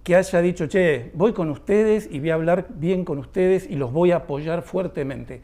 que 0.04 0.16
haya 0.16 0.42
dicho, 0.42 0.68
che, 0.68 1.10
voy 1.16 1.34
con 1.34 1.50
ustedes 1.50 2.08
y 2.12 2.20
voy 2.20 2.30
a 2.30 2.36
hablar 2.36 2.68
bien 2.70 3.04
con 3.04 3.18
ustedes 3.18 3.68
y 3.68 3.78
los 3.78 3.92
voy 3.92 4.12
a 4.12 4.18
apoyar 4.18 4.62
fuertemente. 4.62 5.42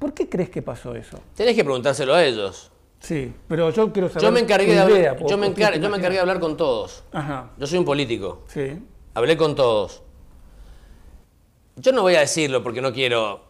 ¿Por 0.00 0.14
qué 0.14 0.28
crees 0.28 0.50
que 0.50 0.62
pasó 0.62 0.96
eso? 0.96 1.20
Tenés 1.36 1.54
que 1.54 1.62
preguntárselo 1.62 2.12
a 2.12 2.24
ellos. 2.24 2.72
Sí, 3.00 3.32
pero 3.48 3.70
yo 3.70 3.92
quiero 3.92 4.08
saber. 4.08 4.22
Yo 4.22 4.32
me 4.32 4.40
encargué, 4.40 4.74
de, 4.74 4.78
hablar, 4.78 5.26
yo 5.26 5.38
me 5.38 5.46
encargué, 5.46 5.78
de 5.78 6.20
hablar 6.20 6.38
con 6.38 6.56
todos. 6.56 7.02
Ajá. 7.12 7.50
Yo 7.56 7.66
soy 7.66 7.78
un 7.78 7.84
político. 7.84 8.44
Sí. 8.46 8.78
Hablé 9.14 9.36
con 9.36 9.54
todos. 9.54 10.02
Yo 11.76 11.92
no 11.92 12.02
voy 12.02 12.14
a 12.14 12.20
decirlo 12.20 12.62
porque 12.62 12.82
no 12.82 12.92
quiero, 12.92 13.42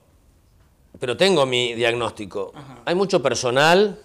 pero 1.00 1.16
tengo 1.16 1.46
mi 1.46 1.74
diagnóstico. 1.74 2.52
Hay 2.84 2.94
mucho 2.94 3.20
personal, 3.20 3.98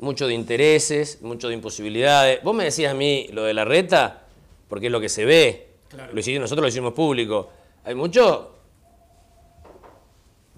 mucho 0.00 0.26
de 0.26 0.34
intereses, 0.34 1.22
mucho 1.22 1.48
de 1.48 1.54
imposibilidades. 1.54 2.42
Vos 2.42 2.54
me 2.54 2.64
decías 2.64 2.90
a 2.90 2.94
mí 2.94 3.28
lo 3.32 3.44
de 3.44 3.54
la 3.54 3.64
reta, 3.64 4.26
porque 4.68 4.86
es 4.86 4.92
lo 4.92 5.00
que 5.00 5.08
se 5.08 5.24
ve. 5.24 5.68
nosotros 5.94 6.60
lo 6.60 6.68
hicimos 6.68 6.94
público. 6.94 7.50
Hay 7.84 7.94
mucho 7.94 8.59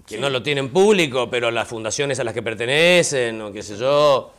que 0.05 0.17
no 0.17 0.29
lo 0.29 0.43
tienen 0.43 0.69
público, 0.69 1.29
pero 1.29 1.49
las 1.51 1.67
fundaciones 1.67 2.19
a 2.19 2.23
las 2.23 2.33
que 2.33 2.41
pertenecen, 2.41 3.41
o 3.41 3.51
qué 3.51 3.63
sé 3.63 3.77
yo, 3.77 4.31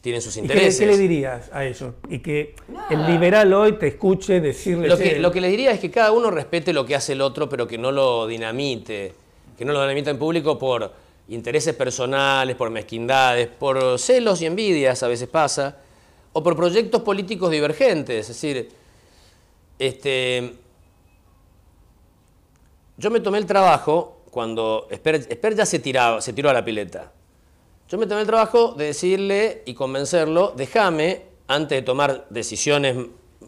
tienen 0.00 0.20
sus 0.20 0.36
intereses. 0.36 0.78
qué, 0.78 0.86
le 0.86 0.98
dirías 0.98 1.50
a 1.52 1.64
ellos? 1.64 1.94
Y 2.08 2.18
que 2.18 2.54
el 2.90 3.06
liberal 3.06 3.52
hoy 3.52 3.72
te 3.72 3.88
escuche 3.88 4.40
decirle... 4.40 4.88
Lo 4.88 4.98
que, 4.98 5.18
lo 5.18 5.32
que 5.32 5.40
les 5.40 5.50
diría 5.50 5.72
es 5.72 5.80
que 5.80 5.90
cada 5.90 6.12
uno 6.12 6.30
respete 6.30 6.72
lo 6.72 6.84
que 6.84 6.94
hace 6.94 7.14
el 7.14 7.22
otro, 7.22 7.48
pero 7.48 7.66
que 7.66 7.78
no 7.78 7.90
lo 7.90 8.26
dinamite, 8.26 9.14
que 9.56 9.64
no 9.64 9.72
lo 9.72 9.80
dinamite 9.80 10.10
en 10.10 10.18
público 10.18 10.58
por 10.58 10.92
intereses 11.28 11.74
personales, 11.74 12.54
por 12.54 12.70
mezquindades, 12.70 13.48
por 13.48 13.98
celos 13.98 14.40
y 14.42 14.46
envidias, 14.46 15.02
a 15.02 15.08
veces 15.08 15.28
pasa, 15.28 15.78
o 16.32 16.42
por 16.42 16.54
proyectos 16.54 17.02
políticos 17.02 17.50
divergentes. 17.50 18.20
Es 18.20 18.28
decir, 18.28 18.68
este, 19.78 20.54
yo 22.96 23.10
me 23.10 23.20
tomé 23.20 23.38
el 23.38 23.46
trabajo 23.46 24.15
cuando 24.36 24.86
Esper, 24.90 25.54
ya 25.54 25.64
se, 25.64 25.78
tiraba, 25.78 26.20
se 26.20 26.34
tiró 26.34 26.50
a 26.50 26.52
la 26.52 26.62
pileta. 26.62 27.10
Yo 27.88 27.96
me 27.96 28.06
tomé 28.06 28.20
el 28.20 28.26
trabajo 28.26 28.72
de 28.72 28.84
decirle 28.84 29.62
y 29.64 29.72
convencerlo, 29.72 30.52
déjame, 30.54 31.22
antes 31.48 31.78
de 31.78 31.80
tomar 31.80 32.26
decisiones 32.28 32.98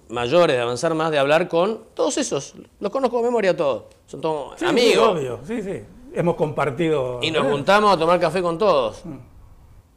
mayores, 0.09 0.57
de 0.57 0.63
avanzar 0.63 0.95
más, 0.95 1.11
de 1.11 1.19
hablar 1.19 1.47
con 1.47 1.81
todos 1.93 2.17
esos. 2.17 2.55
Los 2.81 2.91
conozco 2.91 3.19
de 3.19 3.25
memoria 3.25 3.55
todos. 3.55 3.83
Son 4.07 4.23
todos 4.23 4.63
amigos. 4.63 5.19
Sí, 5.21 5.27
obvio, 5.27 5.41
sí, 5.47 5.63
sí. 5.63 5.83
Hemos 6.15 6.37
compartido. 6.37 7.19
Y 7.21 7.33
nos 7.33 7.47
juntamos 7.47 7.95
a 7.95 7.99
tomar 7.99 8.19
café 8.19 8.41
con 8.41 8.57
todos. 8.57 9.05
Mm. 9.05 9.19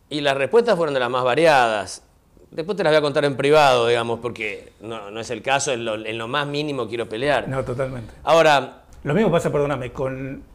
Y 0.09 0.19
las 0.19 0.35
respuestas 0.35 0.75
fueron 0.75 0.93
de 0.93 0.99
las 0.99 1.09
más 1.09 1.23
variadas. 1.23 2.03
Después 2.49 2.75
te 2.75 2.83
las 2.83 2.91
voy 2.91 2.97
a 2.97 3.01
contar 3.01 3.23
en 3.23 3.37
privado, 3.37 3.87
digamos, 3.87 4.19
porque 4.19 4.73
no, 4.81 5.17
es 5.17 5.29
el 5.29 5.41
caso, 5.41 5.71
en 5.71 6.17
lo, 6.17 6.27
más 6.27 6.47
mínimo 6.47 6.89
quiero 6.89 7.07
pelear. 7.07 7.47
No, 7.47 7.63
totalmente. 7.63 8.13
Ahora... 8.25 8.83
Lo 9.03 9.13
mismo 9.13 9.31
pasa, 9.31 9.49
perdóname, 9.51 9.93
con 9.93 10.51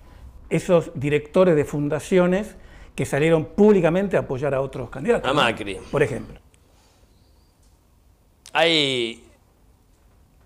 esos 0.50 0.90
directores 0.94 1.56
de 1.56 1.64
fundaciones 1.64 2.56
que 2.94 3.04
salieron 3.04 3.44
públicamente 3.44 4.16
a 4.16 4.20
apoyar 4.20 4.54
a 4.54 4.60
otros 4.60 4.88
candidatos. 4.90 5.30
A 5.30 5.34
Macri. 5.34 5.76
Por 5.90 6.02
ejemplo. 6.02 6.40
Hay, 8.52 9.22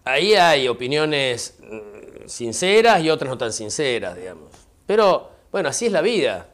ahí 0.05 0.35
hay 0.35 0.67
opiniones 0.67 1.59
mm, 1.61 2.27
sinceras 2.27 3.03
y 3.03 3.11
otras 3.11 3.31
no 3.31 3.39
tan 3.39 3.53
sinceras, 3.53 4.17
digamos. 4.17 4.51
Pero, 4.85 5.31
bueno, 5.53 5.69
así 5.69 5.87
es 5.87 5.93
la 5.93 6.03
vida. 6.03 6.49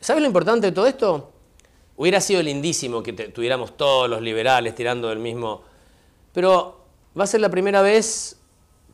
¿Sabes 0.00 0.20
lo 0.20 0.28
importante 0.28 0.68
de 0.68 0.72
todo 0.72 0.86
esto? 0.86 1.32
Hubiera 1.96 2.20
sido 2.20 2.40
lindísimo 2.42 3.02
que 3.02 3.12
tuviéramos 3.12 3.76
todos 3.76 4.08
los 4.08 4.22
liberales 4.22 4.74
tirando 4.74 5.08
del 5.08 5.18
mismo... 5.18 5.64
Pero 6.32 6.84
va 7.18 7.24
a 7.24 7.26
ser 7.26 7.40
la 7.40 7.48
primera 7.48 7.82
vez, 7.82 8.38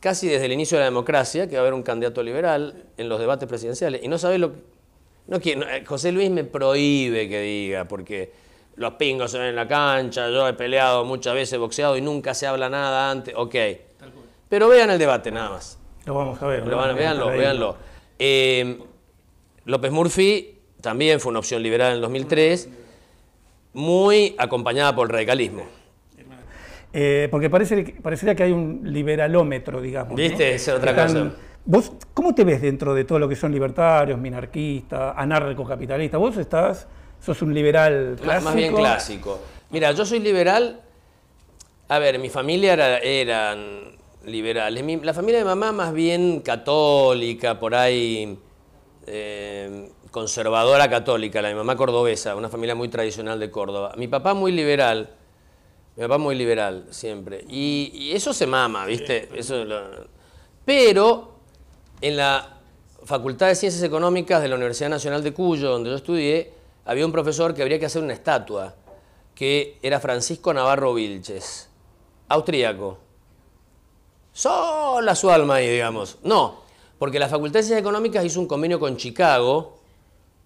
casi 0.03 0.27
desde 0.27 0.47
el 0.47 0.51
inicio 0.51 0.77
de 0.77 0.81
la 0.81 0.85
democracia, 0.87 1.47
que 1.47 1.55
va 1.55 1.59
a 1.59 1.61
haber 1.61 1.73
un 1.73 1.81
candidato 1.81 2.21
liberal 2.21 2.87
en 2.97 3.07
los 3.07 3.21
debates 3.21 3.47
presidenciales. 3.47 4.03
Y 4.03 4.09
no 4.09 4.17
sabes 4.17 4.37
lo 4.37 4.51
que... 4.51 5.55
No, 5.55 5.65
eh, 5.69 5.85
José 5.85 6.11
Luis 6.11 6.29
me 6.29 6.43
prohíbe 6.43 7.29
que 7.29 7.39
diga, 7.39 7.85
porque 7.85 8.33
los 8.75 8.95
pingos 8.95 9.31
se 9.31 9.39
ven 9.39 9.47
en 9.47 9.55
la 9.55 9.65
cancha, 9.65 10.29
yo 10.29 10.45
he 10.45 10.53
peleado 10.55 11.05
muchas 11.05 11.33
veces, 11.33 11.57
boxeado 11.57 11.95
y 11.95 12.01
nunca 12.01 12.33
se 12.33 12.45
habla 12.45 12.67
nada 12.69 13.09
antes. 13.09 13.33
Ok. 13.37 13.55
Pero 14.49 14.67
vean 14.67 14.89
el 14.89 14.99
debate 14.99 15.31
nada 15.31 15.51
más. 15.51 15.79
Lo 16.03 16.15
vamos 16.15 16.41
a 16.41 16.47
ver. 16.47 16.65
véanlo, 16.65 17.27
véanlo. 17.27 17.77
Eh, 18.19 18.79
López 19.63 19.89
Murphy 19.89 20.59
también 20.81 21.21
fue 21.21 21.29
una 21.29 21.39
opción 21.39 21.63
liberal 21.63 21.91
en 21.91 21.95
el 21.95 22.01
2003 22.01 22.67
muy 23.71 24.35
acompañada 24.37 24.93
por 24.93 25.07
el 25.07 25.13
radicalismo. 25.13 25.63
Eh, 26.93 27.27
porque 27.31 27.49
parece, 27.49 27.95
parecería 28.01 28.35
que 28.35 28.43
hay 28.43 28.51
un 28.51 28.81
liberalómetro, 28.83 29.81
digamos. 29.81 30.15
¿Viste? 30.15 30.53
Es 30.53 30.67
otra 30.69 30.93
cosa. 30.93 31.33
¿Vos 31.65 31.91
cómo 32.13 32.35
te 32.35 32.43
ves 32.43 32.61
dentro 32.61 32.93
de 32.93 33.05
todo 33.05 33.19
lo 33.19 33.27
que 33.27 33.35
son 33.35 33.51
libertarios, 33.51 34.19
minarquistas, 34.19 35.13
anarcocapitalistas? 35.17 36.19
¿Vos 36.19 36.37
estás, 36.37 36.87
sos 37.19 37.41
un 37.41 37.53
liberal 37.53 38.17
clásico? 38.21 38.45
Más 38.45 38.55
bien 38.55 38.75
clásico. 38.75 39.39
Mira, 39.71 39.91
yo 39.93 40.05
soy 40.05 40.19
liberal. 40.19 40.81
A 41.87 41.99
ver, 41.99 42.19
mi 42.19 42.29
familia 42.29 42.73
era, 42.73 42.99
eran 42.99 43.93
liberales. 44.25 45.03
la 45.03 45.13
familia 45.13 45.39
de 45.39 45.45
mamá 45.45 45.71
más 45.71 45.93
bien 45.93 46.41
católica, 46.41 47.59
por 47.59 47.75
ahí 47.75 48.37
eh, 49.07 49.89
conservadora 50.11 50.89
católica, 50.89 51.41
la 51.41 51.47
de 51.47 51.53
mi 51.55 51.57
mamá 51.59 51.75
cordobesa, 51.75 52.35
una 52.35 52.49
familia 52.49 52.75
muy 52.75 52.89
tradicional 52.89 53.39
de 53.39 53.49
Córdoba. 53.49 53.93
Mi 53.97 54.07
papá 54.07 54.33
muy 54.33 54.51
liberal, 54.51 55.09
mi 55.95 56.01
papá 56.03 56.17
muy 56.17 56.35
liberal 56.35 56.87
siempre. 56.89 57.45
Y, 57.49 58.11
eso 58.13 58.33
se 58.33 58.47
mama, 58.47 58.85
¿viste? 58.85 59.29
Eso 59.35 59.63
Pero 60.65 61.33
en 62.01 62.17
la 62.17 62.57
Facultad 63.05 63.47
de 63.47 63.55
Ciencias 63.55 63.83
Económicas 63.83 64.41
de 64.41 64.47
la 64.47 64.55
Universidad 64.55 64.89
Nacional 64.89 65.23
de 65.23 65.33
Cuyo, 65.33 65.69
donde 65.69 65.89
yo 65.89 65.95
estudié, 65.95 66.51
había 66.85 67.05
un 67.05 67.11
profesor 67.11 67.53
que 67.53 67.61
habría 67.61 67.79
que 67.79 67.85
hacer 67.85 68.01
una 68.01 68.13
estatua, 68.13 68.73
que 69.35 69.77
era 69.81 69.99
Francisco 69.99 70.53
Navarro 70.53 70.93
Vilches, 70.93 71.69
austríaco. 72.27 72.97
Sola 74.31 75.15
su 75.15 75.29
alma 75.29 75.55
ahí, 75.55 75.69
digamos. 75.69 76.17
No, 76.23 76.61
porque 76.97 77.19
la 77.19 77.29
Facultad 77.29 77.59
de 77.59 77.63
Ciencias 77.63 77.81
Económicas 77.81 78.25
hizo 78.25 78.39
un 78.39 78.47
convenio 78.47 78.79
con 78.79 78.97
Chicago 78.97 79.77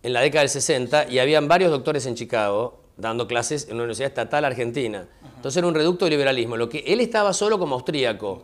en 0.03 0.13
la 0.13 0.21
década 0.21 0.41
del 0.41 0.49
60 0.49 1.09
y 1.09 1.19
habían 1.19 1.47
varios 1.47 1.71
doctores 1.71 2.05
en 2.05 2.15
Chicago 2.15 2.86
dando 2.97 3.27
clases 3.27 3.65
en 3.65 3.75
una 3.75 3.83
universidad 3.83 4.09
estatal 4.09 4.45
argentina. 4.45 5.07
Entonces 5.35 5.57
era 5.57 5.67
un 5.67 5.75
reducto 5.75 6.05
de 6.05 6.11
liberalismo. 6.11 6.57
Lo 6.57 6.67
que 6.67 6.79
él 6.79 6.99
estaba 6.99 7.33
solo 7.33 7.59
como 7.59 7.75
austríaco, 7.75 8.43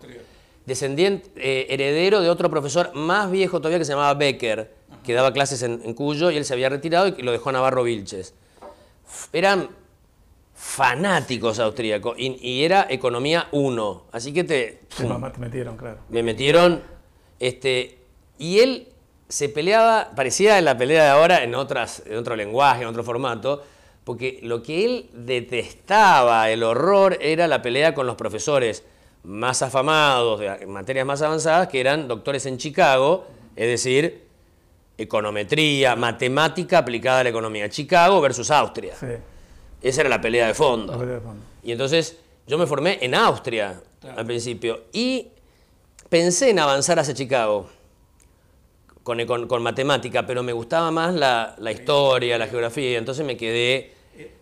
descendiente, 0.65 1.29
eh, 1.35 1.67
heredero 1.69 2.21
de 2.21 2.29
otro 2.29 2.49
profesor 2.49 2.93
más 2.93 3.31
viejo 3.31 3.59
todavía 3.59 3.79
que 3.79 3.85
se 3.85 3.93
llamaba 3.93 4.13
Becker, 4.13 4.71
que 5.03 5.13
daba 5.13 5.33
clases 5.33 5.61
en, 5.63 5.93
Cuyo 5.93 6.31
y 6.31 6.37
él 6.37 6.45
se 6.45 6.53
había 6.53 6.69
retirado 6.69 7.07
y 7.07 7.21
lo 7.21 7.31
dejó 7.31 7.49
a 7.49 7.53
Navarro 7.53 7.83
Vilches. 7.83 8.33
Eran 9.33 9.69
fanáticos 10.55 11.59
austríacos 11.59 12.15
y, 12.17 12.63
era 12.63 12.87
economía 12.89 13.47
1. 13.51 14.03
Así 14.11 14.31
que 14.33 14.43
te... 14.43 14.81
te 14.95 15.39
metieron, 15.39 15.75
claro. 15.75 15.97
Me 16.09 16.23
metieron. 16.23 16.81
Este, 17.39 17.97
y 18.37 18.59
él 18.59 18.87
se 19.27 19.49
peleaba, 19.49 20.11
parecía 20.15 20.59
en 20.59 20.65
la 20.65 20.77
pelea 20.77 21.03
de 21.03 21.09
ahora 21.09 21.43
en, 21.43 21.55
otras, 21.55 22.03
en 22.05 22.17
otro 22.17 22.35
lenguaje, 22.35 22.83
en 22.83 22.87
otro 22.87 23.03
formato, 23.03 23.63
porque 24.03 24.39
lo 24.43 24.61
que 24.61 24.85
él 24.85 25.09
detestaba, 25.13 26.49
el 26.49 26.63
horror, 26.63 27.17
era 27.21 27.47
la 27.47 27.61
pelea 27.61 27.93
con 27.93 28.05
los 28.05 28.15
profesores 28.15 28.83
más 29.23 29.61
afamados, 29.61 30.39
de 30.39 30.67
materias 30.67 31.05
más 31.05 31.21
avanzadas, 31.21 31.69
que 31.69 31.79
eran 31.79 32.07
doctores 32.07 32.45
en 32.45 32.57
Chicago, 32.57 33.25
es 33.55 33.67
decir, 33.67 34.23
econometría, 34.97 35.95
matemática 35.95 36.79
aplicada 36.79 37.21
a 37.21 37.23
la 37.23 37.29
economía. 37.29 37.69
Chicago 37.69 38.19
versus 38.19 38.51
Austria. 38.51 38.95
Esa 39.81 40.01
era 40.01 40.09
la 40.09 40.21
pelea 40.21 40.47
de 40.47 40.53
fondo. 40.53 41.21
Y 41.63 41.71
entonces 41.71 42.17
yo 42.45 42.57
me 42.57 42.67
formé 42.67 42.99
en 43.01 43.15
Austria 43.15 43.81
al 44.15 44.25
principio 44.25 44.83
y 44.91 45.29
pensé 46.09 46.49
en 46.49 46.59
avanzar 46.59 46.99
hacia 46.99 47.13
Chicago 47.13 47.69
con, 49.03 49.63
matemática, 49.63 50.25
pero 50.25 50.43
me 50.43 50.53
gustaba 50.53 50.89
más 50.91 51.13
la, 51.13 51.71
historia, 51.71 52.37
la 52.37 52.47
geografía, 52.47 52.97
entonces 52.97 53.25
me 53.25 53.35
quedé 53.35 53.92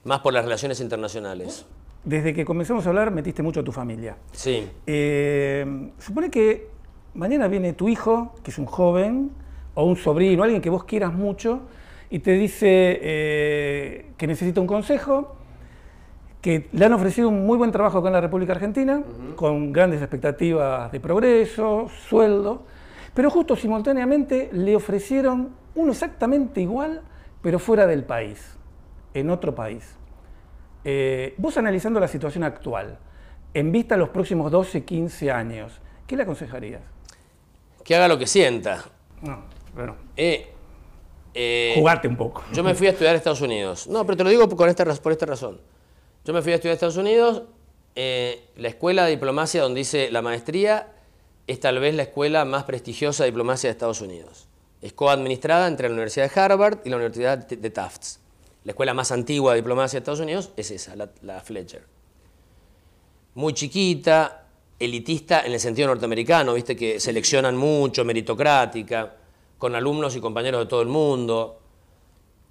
más 0.03 0.19
por 0.19 0.33
las 0.33 0.43
relaciones 0.43 0.79
internacionales. 0.79 1.65
Desde 2.03 2.33
que 2.33 2.45
comenzamos 2.45 2.85
a 2.85 2.89
hablar 2.89 3.11
metiste 3.11 3.43
mucho 3.43 3.59
a 3.59 3.63
tu 3.63 3.71
familia. 3.71 4.17
Sí. 4.31 4.67
Eh, 4.87 5.91
supone 5.99 6.31
que 6.31 6.69
mañana 7.13 7.47
viene 7.47 7.73
tu 7.73 7.89
hijo, 7.89 8.33
que 8.43 8.51
es 8.51 8.57
un 8.57 8.65
joven, 8.65 9.31
o 9.73 9.85
un 9.85 9.95
sobrino, 9.95 10.43
alguien 10.43 10.61
que 10.61 10.69
vos 10.69 10.83
quieras 10.83 11.13
mucho, 11.13 11.61
y 12.09 12.19
te 12.19 12.31
dice 12.33 12.99
eh, 13.01 14.05
que 14.17 14.27
necesita 14.27 14.59
un 14.59 14.67
consejo, 14.67 15.35
que 16.41 16.67
le 16.73 16.85
han 16.85 16.93
ofrecido 16.93 17.29
un 17.29 17.45
muy 17.45 17.57
buen 17.57 17.71
trabajo 17.71 17.99
acá 17.99 18.07
en 18.07 18.13
la 18.13 18.21
República 18.21 18.53
Argentina, 18.53 19.03
con 19.35 19.71
grandes 19.71 20.01
expectativas 20.01 20.91
de 20.91 20.99
progreso, 20.99 21.87
sueldo, 22.09 22.63
pero 23.13 23.29
justo 23.29 23.55
simultáneamente 23.55 24.49
le 24.51 24.75
ofrecieron 24.75 25.49
uno 25.75 25.91
exactamente 25.91 26.59
igual, 26.59 27.01
pero 27.41 27.59
fuera 27.59 27.85
del 27.85 28.03
país, 28.03 28.57
en 29.13 29.29
otro 29.29 29.53
país. 29.55 29.95
Eh, 30.83 31.35
vos 31.37 31.57
analizando 31.57 31.99
la 31.99 32.07
situación 32.07 32.43
actual, 32.43 32.97
en 33.53 33.71
vista 33.71 33.95
de 33.95 33.99
los 33.99 34.09
próximos 34.09 34.51
12, 34.51 34.83
15 34.83 35.31
años, 35.31 35.73
¿qué 36.07 36.15
le 36.15 36.23
aconsejarías? 36.23 36.81
Que 37.83 37.95
haga 37.95 38.07
lo 38.07 38.17
que 38.17 38.27
sienta. 38.27 38.83
No, 39.21 39.43
bueno. 39.75 39.95
Eh, 40.15 40.51
eh, 41.33 41.73
Jugate 41.75 42.07
un 42.07 42.17
poco. 42.17 42.43
Yo 42.53 42.63
me 42.63 42.73
fui 42.73 42.87
a 42.87 42.91
estudiar 42.91 43.13
a 43.13 43.17
Estados 43.17 43.41
Unidos. 43.41 43.87
No, 43.87 44.05
pero 44.05 44.17
te 44.17 44.23
lo 44.23 44.29
digo 44.29 44.49
por 44.49 44.69
esta, 44.69 44.85
por 44.95 45.11
esta 45.11 45.25
razón. 45.25 45.59
Yo 46.25 46.33
me 46.33 46.41
fui 46.41 46.51
a 46.51 46.55
estudiar 46.55 46.71
a 46.71 46.75
Estados 46.75 46.97
Unidos, 46.97 47.43
la 47.95 48.67
escuela 48.67 49.05
de 49.05 49.11
diplomacia 49.11 49.61
donde 49.61 49.81
hice 49.81 50.11
la 50.11 50.21
maestría 50.21 50.87
es 51.47 51.59
tal 51.59 51.79
vez 51.79 51.95
la 51.95 52.03
escuela 52.03 52.45
más 52.45 52.63
prestigiosa 52.63 53.23
de 53.23 53.31
diplomacia 53.31 53.67
de 53.67 53.71
Estados 53.71 54.01
Unidos. 54.01 54.47
Es 54.81 54.93
coadministrada 54.93 55.67
entre 55.67 55.89
la 55.89 55.93
Universidad 55.93 56.31
de 56.31 56.39
Harvard 56.39 56.79
y 56.85 56.89
la 56.89 56.95
Universidad 56.95 57.37
de 57.37 57.69
Tufts. 57.69 58.20
La 58.63 58.71
escuela 58.71 58.93
más 58.93 59.11
antigua 59.11 59.53
de 59.53 59.61
diplomacia 59.61 59.97
de 59.97 60.01
Estados 60.01 60.19
Unidos 60.19 60.51
es 60.55 60.71
esa, 60.71 60.95
la, 60.95 61.41
Fletcher. 61.41 61.83
Muy 63.35 63.53
chiquita, 63.53 64.47
elitista 64.77 65.41
en 65.45 65.53
el 65.53 65.59
sentido 65.59 65.87
norteamericano, 65.87 66.53
viste 66.53 66.75
que 66.75 66.99
seleccionan 66.99 67.57
mucho, 67.57 68.03
meritocrática, 68.05 69.15
con 69.57 69.75
alumnos 69.75 70.15
y 70.15 70.19
compañeros 70.19 70.61
de 70.61 70.65
todo 70.67 70.81
el 70.81 70.89
mundo. 70.89 71.59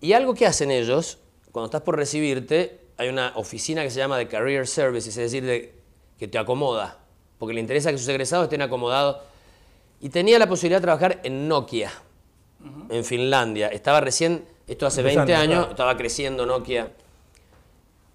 Y 0.01 0.13
algo 0.13 0.35
que 0.35 0.47
hacen 0.47 0.71
ellos, 0.71 1.19
cuando 1.53 1.67
estás 1.67 1.83
por 1.83 1.97
recibirte, 1.97 2.81
hay 2.97 3.09
una 3.09 3.33
oficina 3.37 3.83
que 3.83 3.91
se 3.91 3.99
llama 3.99 4.19
de 4.19 4.27
Career 4.27 4.67
Services, 4.67 5.17
es 5.17 5.33
decir, 5.33 5.75
que 6.19 6.29
te 6.29 6.39
acomoda 6.39 7.01
porque 7.41 7.55
le 7.55 7.61
interesa 7.61 7.91
que 7.91 7.97
sus 7.97 8.07
egresados 8.07 8.45
estén 8.45 8.61
acomodados. 8.61 9.17
Y 10.03 10.11
tenía 10.11 10.39
la 10.39 10.47
posibilidad 10.47 10.79
de 10.79 10.83
trabajar 10.83 11.21
en 11.25 11.49
Nokia, 11.49 11.91
en 12.91 13.03
Finlandia. 13.03 13.69
Estaba 13.69 14.03
recién, 14.03 14.45
esto 14.71 14.87
hace 14.87 15.03
20 15.03 15.35
años, 15.35 15.67
estaba 15.71 15.97
creciendo 15.97 16.47
Nokia. 16.47 16.93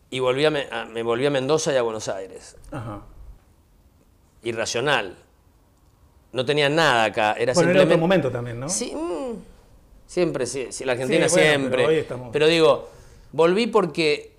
Y 0.09 0.19
volví 0.19 0.45
a, 0.45 0.51
me 0.51 1.03
volví 1.03 1.25
a 1.25 1.29
Mendoza 1.29 1.73
y 1.73 1.75
a 1.75 1.81
Buenos 1.81 2.07
Aires. 2.07 2.55
Irracional. 4.43 5.17
No 6.31 6.45
tenía 6.45 6.69
nada 6.69 7.03
acá. 7.03 7.33
Era 7.33 7.51
bueno, 7.53 7.71
simplemente... 7.71 7.93
otro 7.93 7.97
momento 7.97 8.31
también, 8.31 8.59
¿no? 8.61 8.69
Sí, 8.69 8.95
mm, 8.95 9.35
siempre, 10.05 10.45
sí, 10.45 10.69
la 10.85 10.93
Argentina 10.93 11.27
siempre. 11.27 12.07
pero 12.31 12.47
digo, 12.47 12.89
volví 13.33 13.67
porque 13.67 14.31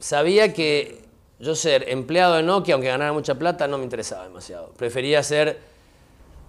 sabía 0.00 0.52
que 0.52 1.04
yo 1.38 1.54
ser 1.54 1.88
empleado 1.90 2.34
de 2.34 2.42
Nokia, 2.42 2.74
aunque 2.74 2.88
ganara 2.88 3.12
mucha 3.12 3.36
plata, 3.36 3.68
no 3.68 3.78
me 3.78 3.84
interesaba 3.84 4.24
demasiado. 4.24 4.72
Prefería 4.76 5.22
ser 5.22 5.60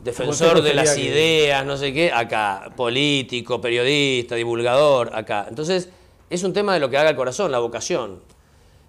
defensor 0.03 0.62
de 0.62 0.73
las 0.73 0.97
ideas, 0.97 1.65
no 1.65 1.77
sé 1.77 1.93
qué, 1.93 2.12
acá, 2.12 2.71
político, 2.75 3.59
periodista, 3.59 4.35
divulgador, 4.35 5.15
acá. 5.15 5.45
Entonces, 5.49 5.89
es 6.29 6.43
un 6.43 6.53
tema 6.53 6.73
de 6.73 6.79
lo 6.79 6.89
que 6.89 6.97
haga 6.97 7.09
el 7.09 7.15
corazón, 7.15 7.51
la 7.51 7.59
vocación. 7.59 8.21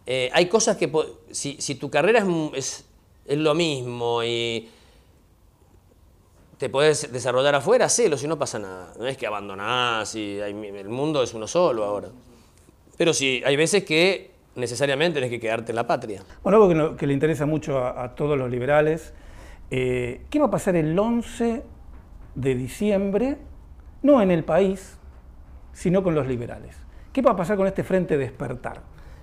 Eh, 0.06 0.30
hay 0.32 0.46
cosas 0.46 0.76
que, 0.76 0.90
si, 1.30 1.74
tu 1.76 1.90
carrera 1.90 2.24
es, 2.54 2.84
es, 3.26 3.38
lo 3.38 3.54
mismo 3.54 4.22
y 4.24 4.68
te 6.58 6.68
puedes 6.68 7.12
desarrollar 7.12 7.54
afuera, 7.54 7.86
hacelo, 7.86 8.16
si 8.16 8.26
no 8.26 8.38
pasa 8.38 8.58
nada. 8.58 8.92
No 8.98 9.06
es 9.06 9.16
que 9.16 9.26
abandonás 9.26 10.14
y 10.14 10.38
el 10.38 10.88
mundo 10.88 11.22
es 11.22 11.32
uno 11.34 11.46
solo 11.46 11.84
ahora. 11.84 12.08
Pero 12.96 13.14
sí, 13.14 13.42
hay 13.46 13.56
veces 13.56 13.84
que 13.84 14.30
necesariamente 14.56 15.20
tienes 15.20 15.30
que 15.30 15.40
quedarte 15.40 15.72
en 15.72 15.76
la 15.76 15.86
patria. 15.86 16.22
Bueno, 16.42 16.62
algo 16.62 16.96
que, 16.96 17.06
le 17.06 17.12
interesa 17.12 17.46
mucho 17.46 17.78
a, 17.78 18.14
todos 18.14 18.36
los 18.36 18.50
liberales, 18.50 19.12
eh, 19.70 20.26
¿qué 20.30 20.38
va 20.38 20.46
a 20.46 20.50
pasar 20.50 20.76
el 20.76 20.98
11 20.98 21.62
de 22.34 22.54
diciembre, 22.54 23.38
no 24.02 24.20
en 24.20 24.30
el 24.30 24.44
país, 24.44 24.98
sino 25.72 26.02
con 26.02 26.14
los 26.14 26.26
liberales? 26.26 26.76
¿Qué 27.12 27.22
va 27.22 27.32
a 27.32 27.36
pasar 27.36 27.56
con 27.56 27.66
este 27.66 27.84
frente 27.84 28.16
despertar? 28.16 28.82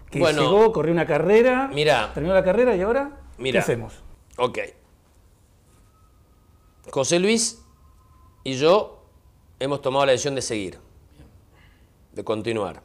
Que 0.10 0.20
llegó, 0.20 0.72
corrió 0.72 0.94
una 0.94 1.06
carrera, 1.06 1.70
terminó 2.14 2.34
la 2.34 2.44
carrera 2.44 2.76
y 2.76 2.82
ahora, 2.82 3.20
¿qué 3.38 3.58
hacemos? 3.58 4.04
Ok. 4.38 4.60
José 6.92 7.20
Luis 7.20 7.62
y 8.44 8.54
yo 8.54 9.04
hemos 9.60 9.82
tomado 9.82 10.06
la 10.06 10.14
decisión 10.14 10.36
de 10.36 10.42
seguir, 10.42 10.80
de 12.14 12.24
continuar. 12.24 12.82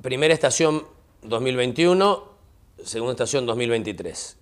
Primera 0.00 0.32
estación 0.32 0.86
2021, 1.22 2.35
segunda 2.84 3.12
estación 3.12 3.46
2023. 3.46 4.36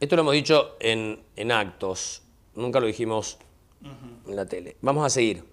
Esto 0.00 0.16
lo 0.16 0.22
hemos 0.22 0.34
dicho 0.34 0.76
en, 0.80 1.52
actos, 1.52 2.22
nunca 2.54 2.80
lo 2.80 2.86
dijimos 2.86 3.38
en 4.26 4.36
la 4.36 4.46
tele. 4.46 4.76
Vamos 4.80 5.04
a 5.06 5.10
seguir. 5.10 5.44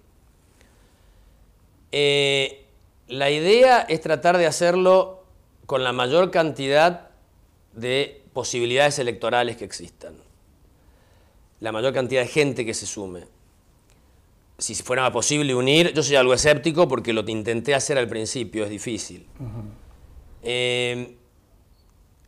Eh, 1.92 2.66
la 3.08 3.30
idea 3.30 3.82
es 3.82 4.00
tratar 4.00 4.36
de 4.36 4.46
hacerlo 4.46 5.24
con 5.66 5.84
la 5.84 5.92
mayor 5.92 6.30
cantidad 6.30 7.10
de 7.72 8.22
posibilidades 8.32 8.98
electorales 8.98 9.56
que 9.56 9.64
existan. 9.64 10.16
La 11.60 11.72
mayor 11.72 11.94
cantidad 11.94 12.22
de 12.22 12.28
gente 12.28 12.66
que 12.66 12.74
se 12.74 12.86
sume 12.86 13.34
si 14.58 14.74
fuera 14.74 15.10
posible 15.10 15.54
unir, 15.54 15.92
yo 15.92 16.02
soy 16.02 16.16
algo 16.16 16.34
escéptico 16.34 16.86
porque 16.86 17.12
lo 17.12 17.28
intenté 17.28 17.74
hacer 17.74 17.98
al 17.98 18.08
principio, 18.08 18.64
es 18.64 18.70
difícil. 18.70 19.26
Eh, 20.42 21.16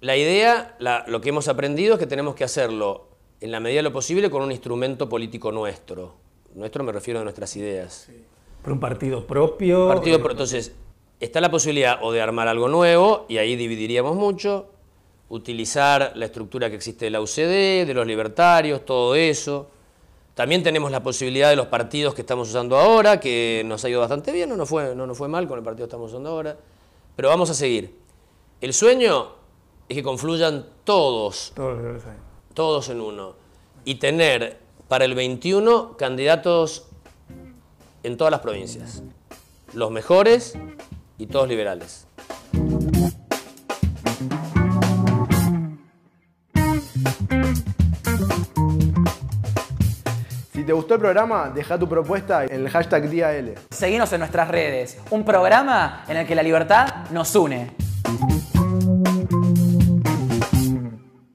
la 0.06 0.16
idea, 0.16 0.76
lo 1.08 1.20
que 1.20 1.30
hemos 1.30 1.48
aprendido 1.48 1.94
es 1.94 1.98
que 1.98 2.06
tenemos 2.06 2.36
que 2.36 2.44
hacerlo 2.44 3.08
en 3.40 3.50
la 3.50 3.58
medida 3.58 3.80
de 3.80 3.82
lo 3.82 3.92
posible 3.92 4.30
con 4.30 4.40
un 4.40 4.52
instrumento 4.52 5.08
político 5.08 5.50
nuestro. 5.50 6.14
Nuestro 6.54 6.84
me 6.84 6.92
refiero 6.92 7.20
a 7.20 7.24
nuestras 7.24 7.56
ideas. 7.56 8.08
Por 8.62 8.72
un 8.72 8.80
partido 8.80 9.26
propio. 9.26 9.88
Partido, 9.88 10.20
entonces, 10.30 10.72
está 11.18 11.40
la 11.40 11.50
posibilidad 11.50 11.98
o 12.02 12.12
de 12.12 12.22
armar 12.22 12.46
algo 12.46 12.68
nuevo, 12.68 13.26
y 13.28 13.38
ahí 13.38 13.56
dividiríamos 13.56 14.14
mucho, 14.14 14.68
utilizar 15.28 16.12
la 16.14 16.26
estructura 16.26 16.70
que 16.70 16.76
existe 16.76 17.06
de 17.06 17.10
la 17.10 17.20
UCD, 17.20 17.84
de 17.84 17.92
los 17.92 18.06
libertarios, 18.06 18.84
todo 18.84 19.16
eso. 19.16 19.66
También 20.34 20.62
tenemos 20.62 20.92
la 20.92 21.02
posibilidad 21.02 21.50
de 21.50 21.56
los 21.56 21.66
partidos 21.66 22.14
que 22.14 22.20
estamos 22.20 22.48
usando 22.48 22.78
ahora, 22.78 23.18
que 23.18 23.62
nos 23.66 23.84
ha 23.84 23.88
ido 23.88 23.98
bastante 23.98 24.30
bien, 24.30 24.48
no 24.48 24.56
nos 24.56 24.68
fue, 24.68 24.94
no 24.94 25.04
nos 25.04 25.18
fue 25.18 25.26
mal 25.26 25.48
con 25.48 25.58
el 25.58 25.64
partido 25.64 25.86
que 25.86 25.90
estamos 25.90 26.12
usando 26.12 26.30
ahora, 26.30 26.56
pero 27.16 27.28
vamos 27.28 27.50
a 27.50 27.54
seguir. 27.54 27.92
El 28.60 28.72
sueño 28.72 29.45
es 29.88 29.96
que 29.96 30.02
confluyan 30.02 30.66
todos, 30.84 31.52
todos, 31.54 32.02
todos 32.54 32.88
en 32.88 33.00
uno, 33.00 33.34
y 33.84 33.96
tener 33.96 34.58
para 34.88 35.04
el 35.04 35.14
21 35.14 35.96
candidatos 35.96 36.86
en 38.02 38.16
todas 38.16 38.30
las 38.30 38.40
provincias, 38.40 39.02
los 39.74 39.90
mejores 39.90 40.58
y 41.18 41.26
todos 41.26 41.48
liberales. 41.48 42.06
te 50.66 50.72
gustó 50.72 50.94
el 50.94 51.00
programa, 51.00 51.52
deja 51.54 51.78
tu 51.78 51.88
propuesta 51.88 52.44
en 52.44 52.52
el 52.52 52.68
hashtag 52.68 53.08
Día 53.08 53.32
L. 53.32 53.54
Seguinos 53.70 54.12
en 54.12 54.18
nuestras 54.18 54.48
redes. 54.48 54.98
Un 55.10 55.24
programa 55.24 56.04
en 56.08 56.16
el 56.16 56.26
que 56.26 56.34
la 56.34 56.42
libertad 56.42 57.08
nos 57.12 57.36
une. 57.36 57.70